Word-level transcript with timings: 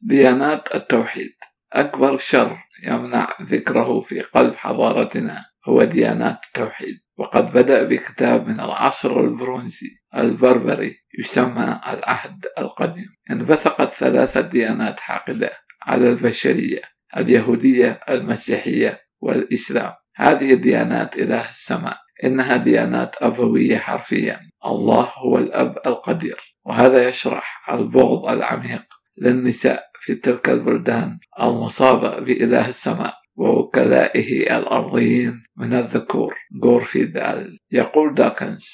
ديانات 0.00 0.74
التوحيد. 0.74 1.34
أكبر 1.72 2.16
شر 2.16 2.58
يمنع 2.84 3.28
ذكره 3.42 4.00
في 4.00 4.20
قلب 4.20 4.54
حضارتنا 4.54 5.44
هو 5.68 5.84
ديانات 5.84 6.38
التوحيد. 6.46 6.98
وقد 7.18 7.52
بدأ 7.52 7.82
بكتاب 7.82 8.48
من 8.48 8.60
العصر 8.60 9.20
البرونزي 9.20 9.90
البربري 10.16 10.96
يسمى 11.18 11.80
العهد 11.88 12.46
القديم. 12.58 13.08
انبثقت 13.30 13.94
ثلاثة 13.94 14.40
ديانات 14.40 15.00
حاقدة 15.00 15.50
على 15.82 16.08
البشرية 16.08 16.82
اليهودية 17.16 18.00
المسيحية 18.08 19.00
والإسلام. 19.20 19.92
هذه 20.16 20.52
الديانات 20.52 21.18
إله 21.18 21.50
السماء. 21.50 21.98
إنها 22.24 22.56
ديانات 22.56 23.16
أبوية 23.22 23.78
حرفيا. 23.78 24.40
الله 24.66 25.12
هو 25.16 25.38
الأب 25.38 25.78
القدير. 25.86 26.56
وهذا 26.64 27.08
يشرح 27.08 27.70
البغض 27.70 28.28
العميق 28.28 28.97
للنساء 29.20 29.88
في 30.00 30.14
تلك 30.14 30.48
البلدان 30.48 31.18
المصابة 31.40 32.18
بإله 32.20 32.68
السماء 32.68 33.14
ووكلائه 33.36 34.58
الأرضيين 34.58 35.42
من 35.56 35.74
الذكور. 35.74 36.34
غورفي 36.64 37.04
دال 37.04 37.58
يقول 37.70 38.14
داكنز 38.14 38.68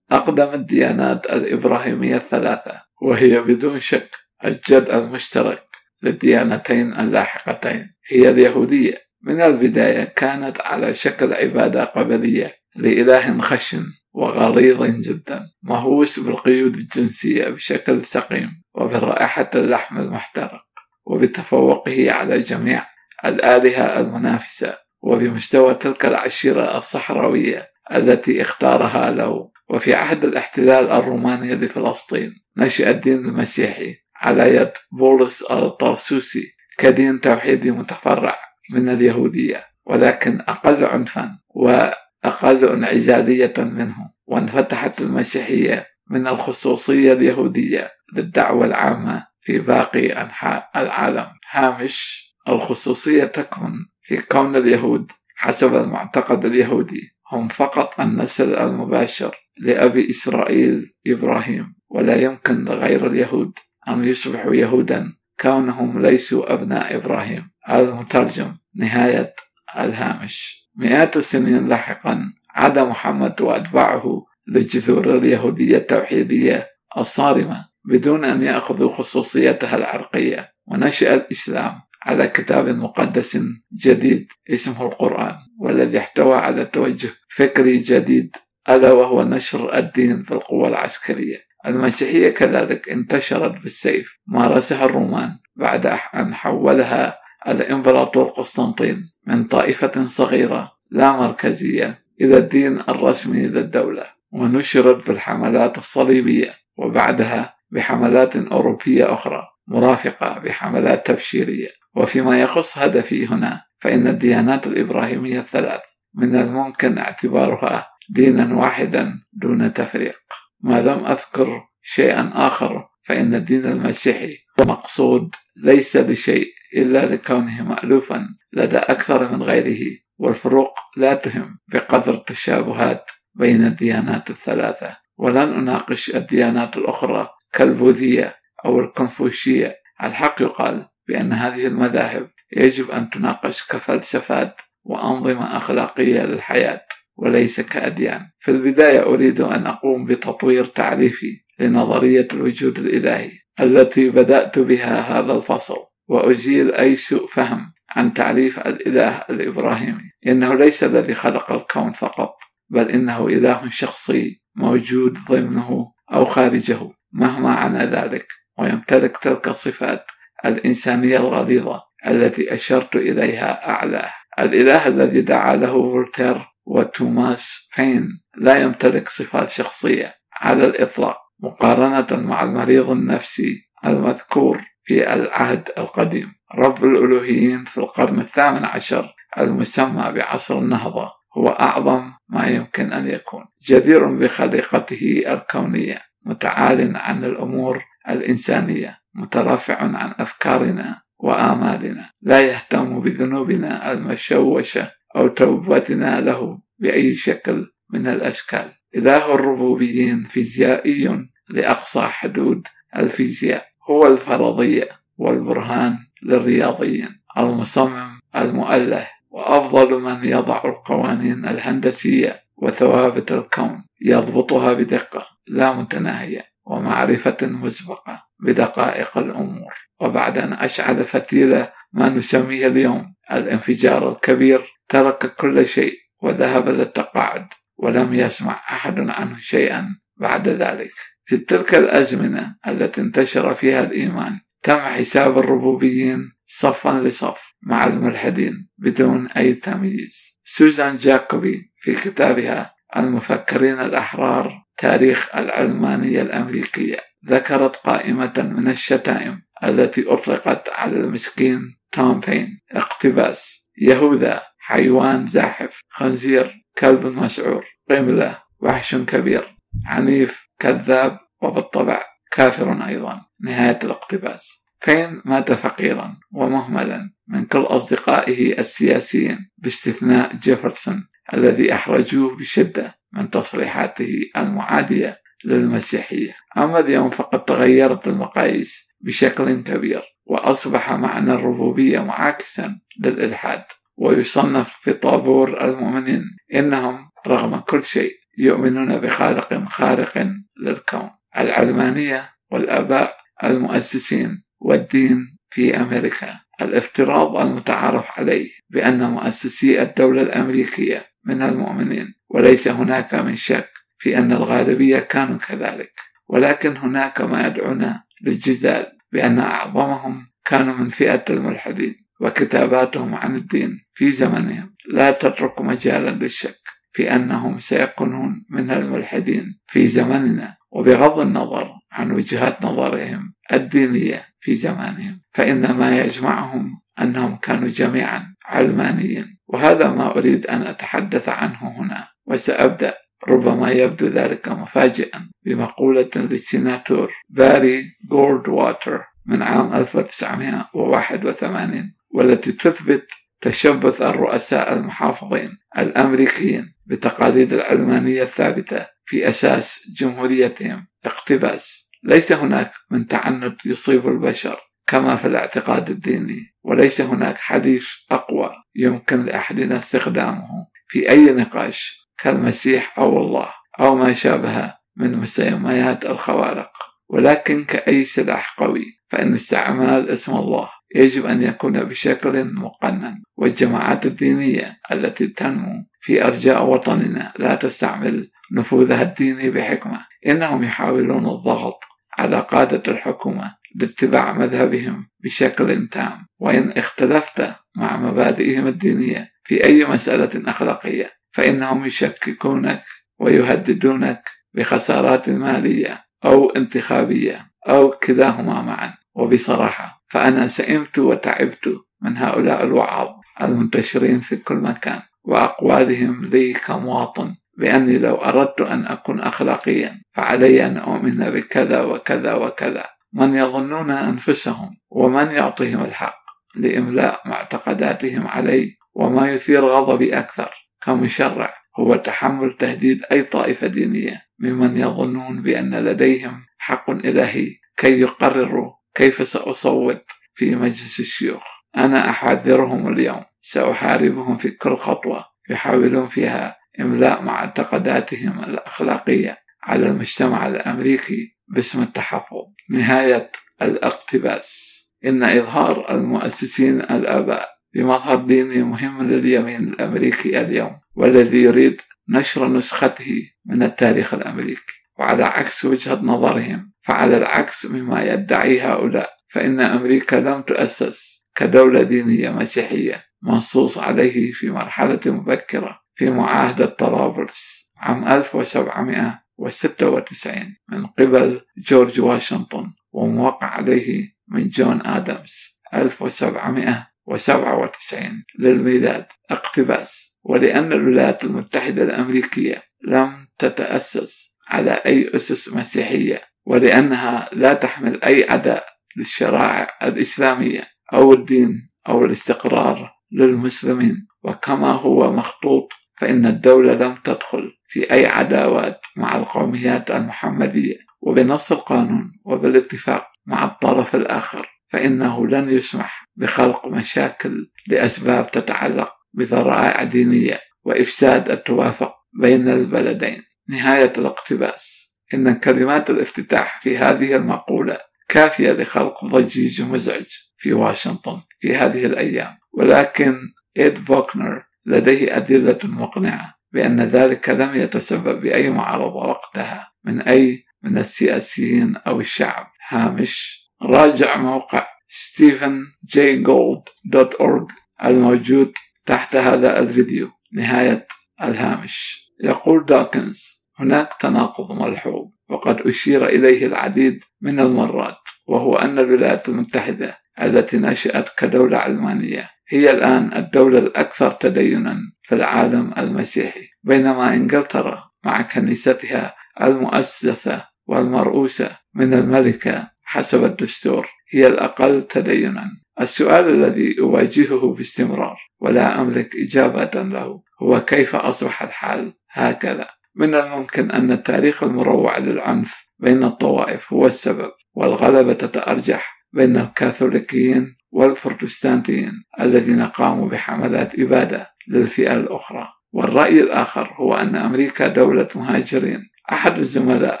أقدم 0.10 0.54
الديانات 0.54 1.26
الإبراهيمية 1.26 2.16
الثلاثة 2.16 2.82
وهي 3.02 3.40
بدون 3.40 3.80
شك 3.80 4.10
الجد 4.44 4.86
المشترك 4.90 5.62
للديانتين 6.02 6.92
اللاحقتين. 6.92 7.94
هي 8.08 8.28
اليهودية. 8.28 9.10
من 9.22 9.40
البداية 9.40 10.04
كانت 10.04 10.60
على 10.60 10.94
شكل 10.94 11.32
عبادة 11.32 11.84
قبلية 11.84 12.54
لإله 12.76 13.40
خشن 13.40 13.84
وغليظ 14.12 14.82
جدا 14.84 15.46
مهووس 15.62 16.20
بالقيود 16.20 16.76
الجنسية 16.76 17.48
بشكل 17.48 18.04
سقيم. 18.04 18.62
وبرائحة 18.80 19.50
اللحم 19.54 19.98
المحترق 19.98 20.64
وبتفوقه 21.04 22.12
على 22.12 22.40
جميع 22.40 22.86
الآلهة 23.24 24.00
المنافسة 24.00 24.74
وبمستوى 25.02 25.74
تلك 25.74 26.06
العشيرة 26.06 26.78
الصحراوية 26.78 27.70
التي 27.92 28.42
اختارها 28.42 29.10
له 29.10 29.50
وفي 29.68 29.94
عهد 29.94 30.24
الاحتلال 30.24 30.90
الروماني 30.90 31.54
لفلسطين 31.54 32.32
نشأ 32.56 32.90
الدين 32.90 33.18
المسيحي 33.18 33.96
على 34.16 34.56
يد 34.56 34.72
بولس 34.92 35.42
الطرسوسي 35.42 36.52
كدين 36.78 37.20
توحيدي 37.20 37.70
متفرع 37.70 38.38
من 38.70 38.88
اليهودية 38.88 39.64
ولكن 39.86 40.40
أقل 40.40 40.84
عنفا 40.84 41.38
وأقل 41.48 42.64
انعزالية 42.68 43.54
منه 43.58 44.10
وانفتحت 44.26 45.00
المسيحية 45.00 45.86
من 46.10 46.26
الخصوصية 46.26 47.12
اليهودية 47.12 47.90
للدعوة 48.12 48.66
العامة 48.66 49.26
في 49.40 49.58
باقي 49.58 50.06
أنحاء 50.06 50.70
العالم. 50.76 51.26
هامش 51.50 52.24
الخصوصية 52.48 53.24
تكمن 53.24 53.72
في 54.02 54.16
كون 54.16 54.56
اليهود 54.56 55.12
حسب 55.36 55.74
المعتقد 55.74 56.44
اليهودي. 56.44 57.16
هم 57.32 57.48
فقط 57.48 58.00
النسل 58.00 58.54
المباشر 58.54 59.36
لأبي 59.58 60.10
إسرائيل 60.10 60.94
إبراهيم. 61.06 61.74
ولا 61.90 62.16
يمكن 62.16 62.64
لغير 62.64 63.06
اليهود 63.06 63.58
أن 63.88 64.04
يصبحوا 64.04 64.54
يهودا 64.54 65.12
كونهم 65.40 66.02
ليسوا 66.02 66.52
أبناء 66.52 66.96
إبراهيم. 66.96 67.50
المترجم 67.70 68.56
نهاية 68.74 69.34
الهامش. 69.78 70.68
مئات 70.76 71.16
السنين 71.16 71.68
لاحقا 71.68 72.32
عاد 72.50 72.78
محمد 72.78 73.40
وأتباعه 73.40 74.29
للجذور 74.50 75.18
اليهودية 75.18 75.76
التوحيدية 75.76 76.68
الصارمة 76.98 77.68
بدون 77.84 78.24
أن 78.24 78.42
يأخذوا 78.42 78.90
خصوصيتها 78.90 79.76
العرقية. 79.76 80.52
ونشأ 80.66 81.14
الإسلام 81.14 81.80
على 82.02 82.28
كتاب 82.28 82.68
مقدس 82.68 83.38
جديد 83.72 84.26
اسمه 84.50 84.86
القرآن 84.86 85.36
والذي 85.58 85.98
احتوى 85.98 86.34
على 86.34 86.64
توجه 86.64 87.10
فكري 87.36 87.76
جديد 87.78 88.36
ألا 88.68 88.92
وهو 88.92 89.22
نشر 89.22 89.78
الدين 89.78 90.22
في 90.22 90.34
القوى 90.34 90.68
العسكرية. 90.68 91.38
المسيحية 91.66 92.30
كذلك 92.30 92.88
انتشرت 92.88 93.62
بالسيف 93.62 94.18
مارسها 94.26 94.84
الرومان 94.84 95.36
بعد 95.56 95.86
أن 96.14 96.34
حولها 96.34 97.18
الإمبراطور 97.48 98.24
قسطنطين 98.24 99.10
من 99.26 99.44
طائفة 99.44 100.06
صغيرة 100.06 100.72
لا 100.90 101.12
مركزية 101.12 102.04
إلى 102.20 102.36
الدين 102.36 102.80
الرسمي 102.80 103.46
للدولة. 103.46 104.19
ونشرت 104.32 105.08
بالحملات 105.08 105.78
الصليبية 105.78 106.54
وبعدها 106.76 107.54
بحملات 107.70 108.36
أوروبية 108.36 109.12
أخرى 109.12 109.42
مرافقة 109.66 110.38
بحملات 110.38 111.06
تبشيرية. 111.06 111.68
وفيما 111.94 112.40
يخص 112.40 112.78
هدفي 112.78 113.26
هنا 113.26 113.62
فإن 113.78 114.06
الديانات 114.06 114.66
الإبراهيمية 114.66 115.40
الثلاث 115.40 115.80
من 116.14 116.36
الممكن 116.36 116.98
اعتبارها 116.98 117.86
دينا 118.08 118.54
واحدا 118.54 119.12
دون 119.32 119.72
تفريق. 119.72 120.20
ما 120.60 120.80
لم 120.80 121.06
أذكر 121.06 121.62
شيئا 121.82 122.30
آخر 122.34 122.88
فإن 123.02 123.34
الدين 123.34 123.66
المسيحي 123.66 124.36
مقصود 124.60 125.34
ليس 125.56 125.96
لشيء 125.96 126.46
إلا 126.76 127.06
لكونه 127.06 127.62
مألوفا 127.62 128.26
لدى 128.52 128.76
أكثر 128.76 129.32
من 129.32 129.42
غيره 129.42 129.98
والفروق 130.18 130.74
لا 130.96 131.14
تهم 131.14 131.58
بقدر 131.68 132.14
التشابهات 132.14 133.10
بين 133.34 133.64
الديانات 133.64 134.30
الثلاثة. 134.30 134.96
ولن 135.16 135.38
أناقش 135.38 136.16
الديانات 136.16 136.76
الأخرى 136.76 137.28
كالبوذية 137.52 138.34
أو 138.64 138.80
الكونفوشية 138.80 139.76
الحق 140.02 140.42
يقال 140.42 140.86
بأن 141.08 141.32
هذه 141.32 141.66
المذاهب 141.66 142.30
يجب 142.56 142.90
أن 142.90 143.10
تناقش 143.10 143.66
كفلسفات 143.66 144.60
وأنظمة 144.84 145.56
أخلاقية 145.56 146.22
للحياة 146.22 146.80
وليس 147.16 147.60
كأديان. 147.60 148.30
في 148.38 148.50
البداية 148.50 149.02
أريد 149.02 149.40
أن 149.40 149.66
أقوم 149.66 150.04
بتطوير 150.04 150.64
تعريفي 150.64 151.44
لنظرية 151.58 152.28
الوجود 152.32 152.78
الإلهي 152.78 153.30
التي 153.60 154.10
بدأت 154.10 154.58
بها 154.58 155.00
هذا 155.00 155.32
الفصل 155.32 155.76
وأزيل 156.08 156.72
أي 156.74 156.96
سوء 156.96 157.26
فهم 157.26 157.72
عن 157.90 158.14
تعريف 158.14 158.58
الإله 158.58 159.24
الإبراهيمي. 159.30 160.10
إنه 160.26 160.54
ليس 160.54 160.84
الذي 160.84 161.14
خلق 161.14 161.52
الكون 161.52 161.92
فقط 161.92 162.36
بل 162.70 162.90
إنه 162.90 163.26
إله 163.26 163.70
شخصي 163.70 164.42
موجود 164.56 165.18
ضمنه 165.28 165.92
أو 166.12 166.24
خارجه 166.24 166.78
مهما 167.12 167.50
عنى 167.50 167.84
ذلك 167.84 168.26
ويمتلك 168.58 169.16
تلك 169.16 169.48
الصفات 169.48 170.04
الإنسانية 170.44 171.16
الغليظة 171.16 171.82
التي 172.06 172.54
أشرت 172.54 172.96
إليها 172.96 173.70
أعلاه. 173.70 174.12
الإله 174.38 174.86
الذي 174.86 175.20
دعا 175.20 175.56
له 175.56 175.72
فولتير 175.72 176.46
وتوماس 176.66 177.68
فين 177.72 178.08
لا 178.36 178.56
يمتلك 178.58 179.08
صفات 179.08 179.50
شخصية 179.50 180.14
على 180.40 180.64
الإطلاق 180.64 181.16
مقارنة 181.40 182.26
مع 182.26 182.42
المريض 182.42 182.90
النفسي 182.90 183.68
المذكور 183.84 184.60
في 184.84 185.14
العهد 185.14 185.68
القديم. 185.78 186.32
رب 186.54 186.84
الألوهيين 186.84 187.64
في 187.64 187.78
القرن 187.78 188.20
الثامن 188.20 188.64
عشر 188.64 189.14
المسمى 189.38 190.12
بعصر 190.12 190.58
النهضة. 190.58 191.19
هو 191.38 191.48
أعظم 191.48 192.12
ما 192.28 192.46
يمكن 192.46 192.92
أن 192.92 193.08
يكون. 193.08 193.44
جدير 193.62 194.04
بخليقته 194.04 195.22
الكونية 195.26 196.02
متعال 196.26 196.96
عن 196.96 197.24
الأمور 197.24 197.84
الإنسانية 198.08 198.98
مترافع 199.14 199.76
عن 199.82 200.14
أفكارنا 200.18 201.02
وآمالنا 201.18 202.10
لا 202.22 202.40
يهتم 202.40 203.00
بذنوبنا 203.00 203.92
المشوشة 203.92 204.90
أو 205.16 205.28
توبتنا 205.28 206.20
له 206.20 206.60
بأي 206.78 207.14
شكل 207.14 207.72
من 207.90 208.06
الأشكال. 208.06 208.72
إله 208.96 209.34
الربوبيين 209.34 210.24
فيزيائي 210.24 211.28
لأقصى 211.48 212.00
حدود 212.00 212.66
الفيزياء 212.96 213.66
هو 213.90 214.06
الفرضية 214.06 214.88
والبرهان 215.18 215.98
للرياضيين 216.22 217.20
المصمم 217.38 218.20
المؤله 218.36 219.06
وأفضل 219.30 220.00
من 220.00 220.24
يضع 220.24 220.62
القوانين 220.64 221.48
الهندسية 221.48 222.40
وثوابت 222.56 223.32
الكون 223.32 223.84
يضبطها 224.00 224.72
بدقة 224.72 225.26
لا 225.46 225.72
متناهية 225.72 226.44
ومعرفة 226.64 227.36
مسبقة 227.42 228.24
بدقائق 228.40 229.18
الأمور. 229.18 229.74
وبعد 230.00 230.38
أن 230.38 230.52
أشعل 230.52 231.04
فتيل 231.04 231.66
ما 231.92 232.08
نسميه 232.08 232.66
اليوم 232.66 233.14
الانفجار 233.32 234.12
الكبير 234.12 234.62
ترك 234.88 235.34
كل 235.34 235.66
شيء 235.66 235.94
وذهب 236.22 236.68
للتقاعد 236.68 237.46
ولم 237.76 238.14
يسمع 238.14 238.52
أحد 238.52 239.00
عنه 239.00 239.36
شيئا 239.40 239.88
بعد 240.16 240.48
ذلك. 240.48 240.92
في 241.24 241.36
تلك 241.36 241.74
الأزمنة 241.74 242.56
التي 242.66 243.00
انتشر 243.00 243.54
فيها 243.54 243.80
الإيمان 243.80 244.40
تم 244.62 244.78
حساب 244.78 245.38
الربوبيين 245.38 246.32
صفا 246.46 247.00
لصف 247.00 247.54
مع 247.62 247.86
الملحدين 247.86 248.68
بدون 248.78 249.26
أي 249.26 249.54
تمييز. 249.54 250.40
سوزان 250.44 250.96
جاكوبي 250.96 251.72
في 251.76 251.94
كتابها 251.94 252.74
المفكرين 252.96 253.80
الأحرار 253.80 254.62
تاريخ 254.78 255.36
العلمانية 255.36 256.22
الأمريكية. 256.22 256.98
ذكرت 257.26 257.76
قائمة 257.76 258.52
من 258.56 258.68
الشتائم 258.68 259.42
التي 259.64 260.04
أطلقت 260.08 260.68
على 260.68 260.96
المسكين 260.96 261.76
توم 261.92 262.20
بين. 262.20 262.60
اقتباس 262.72 263.70
يهوذا 263.78 264.42
حيوان 264.58 265.26
زاحف 265.26 265.80
خنزير 265.88 266.64
كلب 266.78 267.06
مسعور 267.06 267.64
قملة 267.90 268.42
وحش 268.60 268.94
كبير 268.94 269.56
عنيف 269.86 270.46
كذاب 270.58 271.18
وبالطبع 271.42 272.02
كافر 272.30 272.86
أيضا 272.86 273.20
نهاية 273.40 273.78
الاقتباس. 273.84 274.66
بين 274.86 275.22
مات 275.24 275.52
فقيرا 275.52 276.16
ومهملا 276.32 277.12
من 277.28 277.44
كل 277.44 277.58
أصدقائه 277.58 278.60
السياسيين 278.60 279.50
باستثناء 279.58 280.36
جيفرسون 280.36 281.08
الذي 281.34 281.74
أحرجوه 281.74 282.36
بشدة 282.36 282.94
من 283.12 283.30
تصريحاته 283.30 284.30
المعادية 284.36 285.18
للمسيحية. 285.44 286.36
أما 286.58 286.80
اليوم 286.80 287.10
فقد 287.10 287.44
تغيرت 287.44 288.08
المقاييس 288.08 288.96
بشكل 289.00 289.62
كبير 289.62 290.02
وأصبح 290.26 290.92
معنى 290.92 291.32
الربوبية 291.32 292.00
معاكسا 292.00 292.78
للإلحاد. 293.04 293.62
ويصنف 293.96 294.78
في 294.82 294.92
طابور 294.92 295.64
المؤمنين 295.64 296.24
إنهم 296.54 297.10
رغم 297.26 297.56
كل 297.56 297.84
شيء 297.84 298.12
يؤمنون 298.38 298.98
بخالق 298.98 299.68
خارق 299.68 300.28
للكون. 300.62 301.10
العلمانية 301.38 302.30
والآباء 302.50 303.16
المؤسسين 303.44 304.42
والدين 304.60 305.36
في 305.50 305.76
أمريكا. 305.76 306.40
الافتراض 306.62 307.36
المتعارف 307.36 308.18
عليه 308.18 308.50
بأن 308.70 309.10
مؤسسي 309.10 309.82
الدولة 309.82 310.22
الأمريكية 310.22 311.06
من 311.24 311.42
المؤمنين 311.42 312.14
وليس 312.28 312.68
هناك 312.68 313.14
من 313.14 313.36
شك 313.36 313.70
في 313.98 314.18
أن 314.18 314.32
الغالبية 314.32 314.98
كانوا 314.98 315.38
كذلك. 315.38 315.92
ولكن 316.28 316.76
هناك 316.76 317.20
ما 317.20 317.46
يدعونا 317.46 318.02
للجدال 318.22 318.86
بأن 319.12 319.38
أعظمهم 319.38 320.26
كانوا 320.44 320.74
من 320.74 320.88
فئة 320.88 321.24
الملحدين 321.30 321.96
وكتاباتهم 322.20 323.14
عن 323.14 323.36
الدين 323.36 323.84
في 323.94 324.12
زمنهم. 324.12 324.74
لا 324.88 325.10
تترك 325.10 325.60
مجالا 325.60 326.10
للشك 326.10 326.60
في 326.92 327.14
أنهم 327.14 327.58
سيكونون 327.58 328.46
من 328.50 328.70
الملحدين 328.70 329.58
في 329.68 329.88
زمننا. 329.88 330.59
وبغض 330.70 331.20
النظر 331.20 331.72
عن 331.92 332.12
وجهات 332.12 332.64
نظرهم 332.64 333.34
الدينية 333.52 334.24
في 334.40 334.54
زمانهم 334.54 335.20
فإن 335.32 335.72
ما 335.72 336.00
يجمعهم 336.00 336.80
أنهم 337.02 337.36
كانوا 337.36 337.68
جميعا 337.68 338.34
علمانيين. 338.46 339.38
وهذا 339.46 339.88
ما 339.88 340.18
أريد 340.18 340.46
أن 340.46 340.62
أتحدث 340.62 341.28
عنه 341.28 341.58
هنا 341.62 342.08
وسأبدأ 342.26 342.94
ربما 343.28 343.70
يبدو 343.70 344.06
ذلك 344.06 344.48
مفاجئا 344.48 345.30
بمقولة 345.44 346.10
للسيناتور 346.16 347.12
باري 347.28 347.84
جولد 348.10 348.48
واتر 348.48 349.04
من 349.26 349.42
عام 349.42 349.74
1981 349.74 351.94
والتي 352.10 352.52
تثبت 352.52 353.06
تشبث 353.40 354.02
الرؤساء 354.02 354.72
المحافظين 354.72 355.50
الأمريكيين 355.78 356.74
بتقاليد 356.86 357.52
العلمانية 357.52 358.22
الثابتة 358.22 358.86
في 359.10 359.28
أساس 359.28 359.88
جمهوريتهم 359.96 360.86
اقتباس. 361.04 361.90
ليس 362.02 362.32
هناك 362.32 362.70
من 362.90 363.06
تعنت 363.06 363.66
يصيب 363.66 364.08
البشر 364.08 364.56
كما 364.86 365.16
في 365.16 365.26
الاعتقاد 365.26 365.90
الديني 365.90 366.54
وليس 366.62 367.00
هناك 367.00 367.38
حديث 367.38 367.86
أقوى 368.10 368.52
يمكن 368.74 369.24
لأحدنا 369.24 369.78
استخدامه 369.78 370.66
في 370.88 371.10
أي 371.10 371.32
نقاش 371.32 372.08
كالمسيح 372.18 372.98
أو 372.98 373.18
الله 373.18 373.48
أو 373.80 373.96
ما 373.96 374.12
شابه 374.12 374.74
من 374.96 375.16
مسميات 375.16 376.06
الخوارق. 376.06 376.72
ولكن 377.08 377.64
كأي 377.64 378.04
سلاح 378.04 378.54
قوي 378.58 378.84
فإن 379.08 379.34
استعمال 379.34 380.10
اسم 380.10 380.36
الله 380.36 380.68
يجب 380.94 381.26
أن 381.26 381.42
يكون 381.42 381.84
بشكل 381.84 382.44
مقنن. 382.54 383.22
والجماعات 383.36 384.06
الدينية 384.06 384.76
التي 384.92 385.26
تنمو 385.26 385.84
في 386.00 386.24
أرجاء 386.24 386.66
وطننا 386.66 387.32
لا 387.38 387.54
تستعمل 387.54 388.30
نفوذها 388.52 389.02
الديني 389.02 389.50
بحكمة. 389.50 390.06
إنهم 390.26 390.62
يحاولون 390.62 391.26
الضغط 391.26 391.84
على 392.18 392.40
قادة 392.40 392.82
الحكومة 392.92 393.54
باتباع 393.74 394.32
مذهبهم 394.32 395.08
بشكل 395.20 395.88
تام 395.88 396.26
وإن 396.38 396.70
اختلفت 396.70 397.52
مع 397.76 397.96
مبادئهم 397.96 398.66
الدينية 398.66 399.30
في 399.44 399.64
أي 399.64 399.84
مسألة 399.84 400.50
أخلاقية 400.50 401.10
فإنهم 401.32 401.86
يشككونك 401.86 402.82
ويهددونك 403.18 404.22
بخسارات 404.54 405.28
مالية 405.28 406.04
أو 406.24 406.50
انتخابية 406.50 407.50
أو 407.68 407.90
كلاهما 407.90 408.62
معا. 408.62 408.94
وبصراحة 409.14 410.04
فأنا 410.08 410.48
سئمت 410.48 410.98
وتعبت 410.98 411.76
من 412.02 412.16
هؤلاء 412.16 412.64
الوعظ 412.64 413.08
المنتشرين 413.42 414.20
في 414.20 414.36
كل 414.36 414.54
مكان 414.54 415.00
وأقوالهم 415.24 416.24
لي 416.24 416.52
كمواطن. 416.52 417.34
بأني 417.60 417.98
لو 417.98 418.14
أردت 418.14 418.60
أن 418.60 418.86
أكون 418.86 419.20
أخلاقيا 419.20 420.02
فعلي 420.14 420.66
أن 420.66 420.76
أؤمن 420.76 421.30
بكذا 421.30 421.80
وكذا 421.80 422.34
وكذا. 422.34 422.84
من 423.12 423.36
يظنون 423.36 423.90
أنفسهم 423.90 424.70
ومن 424.90 425.30
يعطيهم 425.30 425.84
الحق 425.84 426.20
لإملاء 426.54 427.20
معتقداتهم 427.24 428.26
علي 428.26 428.76
وما 428.94 429.30
يثير 429.30 429.64
غضبي 429.64 430.18
أكثر 430.18 430.50
كمشرع 430.82 431.54
هو 431.78 431.96
تحمل 431.96 432.52
تهديد 432.52 433.02
أي 433.12 433.22
طائفة 433.22 433.66
دينية. 433.66 434.22
ممن 434.38 434.76
يظنون 434.76 435.42
بأن 435.42 435.74
لديهم 435.74 436.46
حق 436.58 436.90
إلهي 436.90 437.50
كي 437.76 438.00
يقرروا 438.00 438.72
كيف 438.94 439.28
سأصوت 439.28 440.04
في 440.34 440.54
مجلس 440.54 441.00
الشيوخ. 441.00 441.42
أنا 441.76 442.10
أحذرهم 442.10 442.92
اليوم 442.92 443.24
سأحاربهم 443.42 444.36
في 444.36 444.50
كل 444.50 444.76
خطوة 444.76 445.24
يحاولون 445.50 446.08
فيها 446.08 446.59
إملاء 446.80 447.22
معتقداتهم 447.22 448.44
الأخلاقية 448.44 449.38
على 449.62 449.86
المجتمع 449.86 450.48
الأمريكي 450.48 451.36
باسم 451.48 451.82
التحفظ. 451.82 452.44
نهاية 452.70 453.30
الاقتباس. 453.62 454.70
إن 455.04 455.22
إظهار 455.22 455.94
المؤسسين 455.94 456.80
الآباء 456.80 457.48
بمظهر 457.74 458.16
ديني 458.16 458.62
مهم 458.62 459.10
لليمين 459.10 459.68
الأمريكي 459.68 460.40
اليوم 460.40 460.76
والذي 460.94 461.42
يريد 461.42 461.80
نشر 462.08 462.48
نسخته 462.48 463.22
من 463.46 463.62
التاريخ 463.62 464.14
الأمريكي. 464.14 464.80
وعلى 464.98 465.24
عكس 465.24 465.64
وجهة 465.64 466.00
نظرهم 466.02 466.72
فعلى 466.82 467.16
العكس 467.16 467.66
مما 467.66 468.12
يدعي 468.12 468.60
هؤلاء 468.60 469.10
فإن 469.28 469.60
أمريكا 469.60 470.16
لم 470.16 470.42
تؤسس 470.42 471.26
كدولة 471.36 471.82
دينية 471.82 472.30
مسيحية 472.30 473.04
منصوص 473.22 473.78
عليه 473.78 474.32
في 474.32 474.50
مرحلة 474.50 475.00
مبكرة. 475.06 475.80
في 476.00 476.10
معاهدة 476.10 476.66
طرابلس 476.66 477.72
عام 477.78 478.08
1796 478.08 480.56
من 480.68 480.86
قبل 480.86 481.40
جورج 481.56 482.00
واشنطن 482.00 482.72
وموقع 482.92 483.46
عليه 483.46 484.12
من 484.28 484.48
جون 484.48 484.86
آدمز 484.86 485.60
1797 485.74 488.24
للميلاد. 488.38 489.06
اقتباس 489.30 490.18
ولأن 490.22 490.72
الولايات 490.72 491.24
المتحدة 491.24 491.82
الأمريكية 491.82 492.62
لم 492.82 493.26
تتأسس 493.38 494.38
على 494.48 494.70
أي 494.70 495.16
أسس 495.16 495.48
مسيحية 495.48 496.22
ولأنها 496.46 497.28
لا 497.32 497.54
تحمل 497.54 498.04
أي 498.04 498.26
عداء 498.30 498.66
للشرائع 498.96 499.70
الإسلامية 499.82 500.68
أو 500.92 501.12
الدين 501.12 501.70
أو 501.88 502.04
الاستقرار 502.04 502.92
للمسلمين 503.12 504.06
وكما 504.22 504.72
هو 504.72 505.12
مخطوط 505.12 505.79
فإن 506.00 506.26
الدولة 506.26 506.74
لم 506.74 506.94
تدخل 507.04 507.52
في 507.68 507.92
أي 507.92 508.06
عداوات 508.06 508.80
مع 508.96 509.16
القوميات 509.16 509.90
المحمدية. 509.90 510.76
وبنص 511.00 511.52
القانون 511.52 512.12
وبالاتفاق 512.24 513.06
مع 513.26 513.44
الطرف 513.44 513.94
الآخر 513.94 514.48
فإنه 514.68 515.26
لن 515.26 515.50
يسمح 515.50 516.10
بخلق 516.16 516.66
مشاكل 516.66 517.50
لأسباب 517.68 518.30
تتعلق 518.30 518.92
بذرائع 519.12 519.82
دينية 519.84 520.40
وإفساد 520.64 521.30
التوافق 521.30 521.94
بين 522.20 522.48
البلدين. 522.48 523.22
نهاية 523.48 523.92
الاقتباس. 523.98 524.90
إن 525.14 525.34
كلمات 525.34 525.90
الافتتاح 525.90 526.60
في 526.62 526.78
هذه 526.78 527.16
المقولة 527.16 527.78
كافية 528.08 528.52
لخلق 528.52 529.04
ضجيج 529.04 529.62
مزعج 529.62 530.06
في 530.38 530.52
واشنطن 530.52 531.20
في 531.40 531.56
هذه 531.56 531.86
الأيام. 531.86 532.38
ولكن 532.52 533.18
إيد 533.56 533.78
فوكنر 533.78 534.49
لديه 534.70 535.16
أدلة 535.16 535.58
مقنعة 535.64 536.34
بأن 536.52 536.80
ذلك 536.80 537.28
لم 537.28 537.54
يتسبب 537.54 538.20
بأي 538.20 538.50
معارضة 538.50 539.08
وقتها 539.08 539.72
من 539.84 540.00
أي 540.00 540.44
من 540.62 540.78
السياسيين 540.78 541.76
أو 541.76 542.00
الشعب. 542.00 542.46
هامش 542.68 543.40
راجع 543.62 544.16
موقع 544.16 544.66
ستيفن 544.88 545.60
جي 545.84 546.16
جولد 546.16 546.62
dot 546.84 547.14
org 547.14 547.50
الموجود 547.84 548.52
تحت 548.86 549.16
هذا 549.16 549.58
الفيديو. 549.58 550.10
نهاية 550.32 550.86
الهامش. 551.22 552.06
يقول 552.24 552.64
داكنز 552.64 553.40
هناك 553.58 553.88
تناقض 554.00 554.52
ملحوظ 554.52 555.10
وقد 555.28 555.60
أشير 555.60 556.06
إليه 556.06 556.46
العديد 556.46 557.04
من 557.20 557.40
المرات 557.40 557.98
وهو 558.26 558.56
أن 558.56 558.78
الولايات 558.78 559.28
المتحدة 559.28 559.98
التي 560.22 560.58
نشأت 560.58 561.08
كدولة 561.18 561.58
علمانية 561.58 562.30
هي 562.48 562.70
الآن 562.70 563.10
الدولة 563.16 563.58
الأكثر 563.58 564.10
تدينا 564.10 564.78
في 565.02 565.14
العالم 565.14 565.74
المسيحي. 565.78 566.48
بينما 566.62 567.14
إنجلترا 567.14 567.90
مع 568.04 568.22
كنيستها 568.22 569.14
المؤسسة 569.42 570.44
والمرؤوسة 570.66 571.50
من 571.74 571.94
الملكة 571.94 572.70
حسب 572.82 573.24
الدستور 573.24 573.88
هي 574.12 574.26
الأقل 574.26 574.82
تدينا. 574.82 575.44
السؤال 575.80 576.28
الذي 576.28 576.80
أواجهه 576.80 577.54
باستمرار 577.54 578.18
ولا 578.40 578.80
أملك 578.80 579.16
إجابة 579.16 579.82
له 579.82 580.22
هو 580.42 580.60
كيف 580.60 580.96
أصبح 580.96 581.42
الحال 581.42 581.92
هكذا؟ 582.10 582.68
من 582.94 583.14
الممكن 583.14 583.70
أن 583.70 583.92
التاريخ 583.92 584.42
المروع 584.42 584.98
للعنف 584.98 585.70
بين 585.78 586.04
الطوائف 586.04 586.72
هو 586.72 586.86
السبب 586.86 587.30
والغلبة 587.54 588.12
تتأرجح 588.12 588.99
بين 589.12 589.36
الكاثوليكيين 589.36 590.56
والبروتستانتيين 590.70 591.92
الذين 592.20 592.62
قاموا 592.62 593.08
بحملات 593.08 593.78
إبادة 593.78 594.30
للفئة 594.48 594.94
الأخرى. 594.94 595.48
والرأي 595.72 596.20
الآخر 596.20 596.74
هو 596.76 596.94
أن 596.94 597.16
أمريكا 597.16 597.68
دولة 597.68 598.08
مهاجرين. 598.14 598.80
أحد 599.12 599.38
الزملاء 599.38 600.00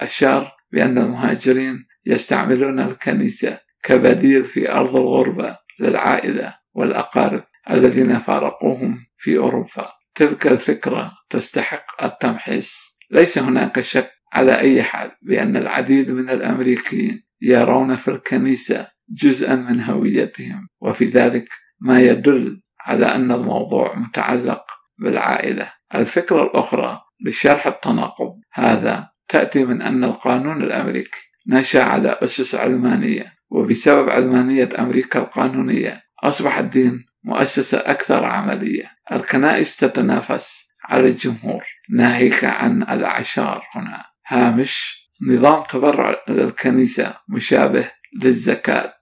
أشار 0.00 0.52
بأن 0.72 0.98
المهاجرين 0.98 1.86
يستعملون 2.06 2.80
الكنيسة 2.80 3.58
كبديل 3.82 4.44
في 4.44 4.72
أرض 4.72 4.96
الغربة 4.96 5.56
للعائلة 5.80 6.54
والأقارب 6.74 7.44
الذين 7.70 8.18
فارقوهم 8.18 9.06
في 9.18 9.38
أوروبا. 9.38 9.92
تلك 10.14 10.46
الفكرة 10.46 11.12
تستحق 11.30 12.04
التمحيص. 12.04 12.98
ليس 13.10 13.38
هناك 13.38 13.80
شك 13.80 14.10
على 14.32 14.58
أي 14.58 14.82
حال 14.82 15.10
بأن 15.22 15.56
العديد 15.56 16.10
من 16.10 16.30
الأمريكيين 16.30 17.25
يرون 17.40 17.96
في 17.96 18.08
الكنيسة 18.08 18.86
جزءا 19.08 19.54
من 19.54 19.80
هويتهم 19.80 20.68
وفي 20.80 21.04
ذلك 21.04 21.48
ما 21.80 22.00
يدل 22.00 22.62
على 22.80 23.06
أن 23.06 23.32
الموضوع 23.32 23.98
متعلق 23.98 24.64
بالعائلة. 24.98 25.72
الفكرة 25.94 26.42
الأخرى 26.42 27.00
لشرح 27.26 27.66
التناقض 27.66 28.40
هذا 28.52 29.08
تأتي 29.28 29.64
من 29.64 29.82
أن 29.82 30.04
القانون 30.04 30.62
الأمريكي 30.62 31.18
نشأ 31.48 31.82
على 31.82 32.18
أسس 32.22 32.54
علمانية 32.54 33.32
وبسبب 33.50 34.10
علمانية 34.10 34.68
أمريكا 34.78 35.18
القانونية 35.18 36.02
أصبح 36.22 36.58
الدين 36.58 37.04
مؤسسة 37.24 37.78
أكثر 37.78 38.24
عملية. 38.24 38.90
الكنائس 39.12 39.76
تتنافس 39.76 40.72
على 40.84 41.08
الجمهور 41.08 41.64
ناهيك 41.90 42.44
عن 42.44 42.82
الأعشار 42.82 43.62
هنا. 43.74 44.04
هامش 44.26 45.05
نظام 45.22 45.62
تبرع 45.68 46.16
للكنيسة 46.28 47.14
مشابه 47.28 47.90
للزكاة. 48.22 48.92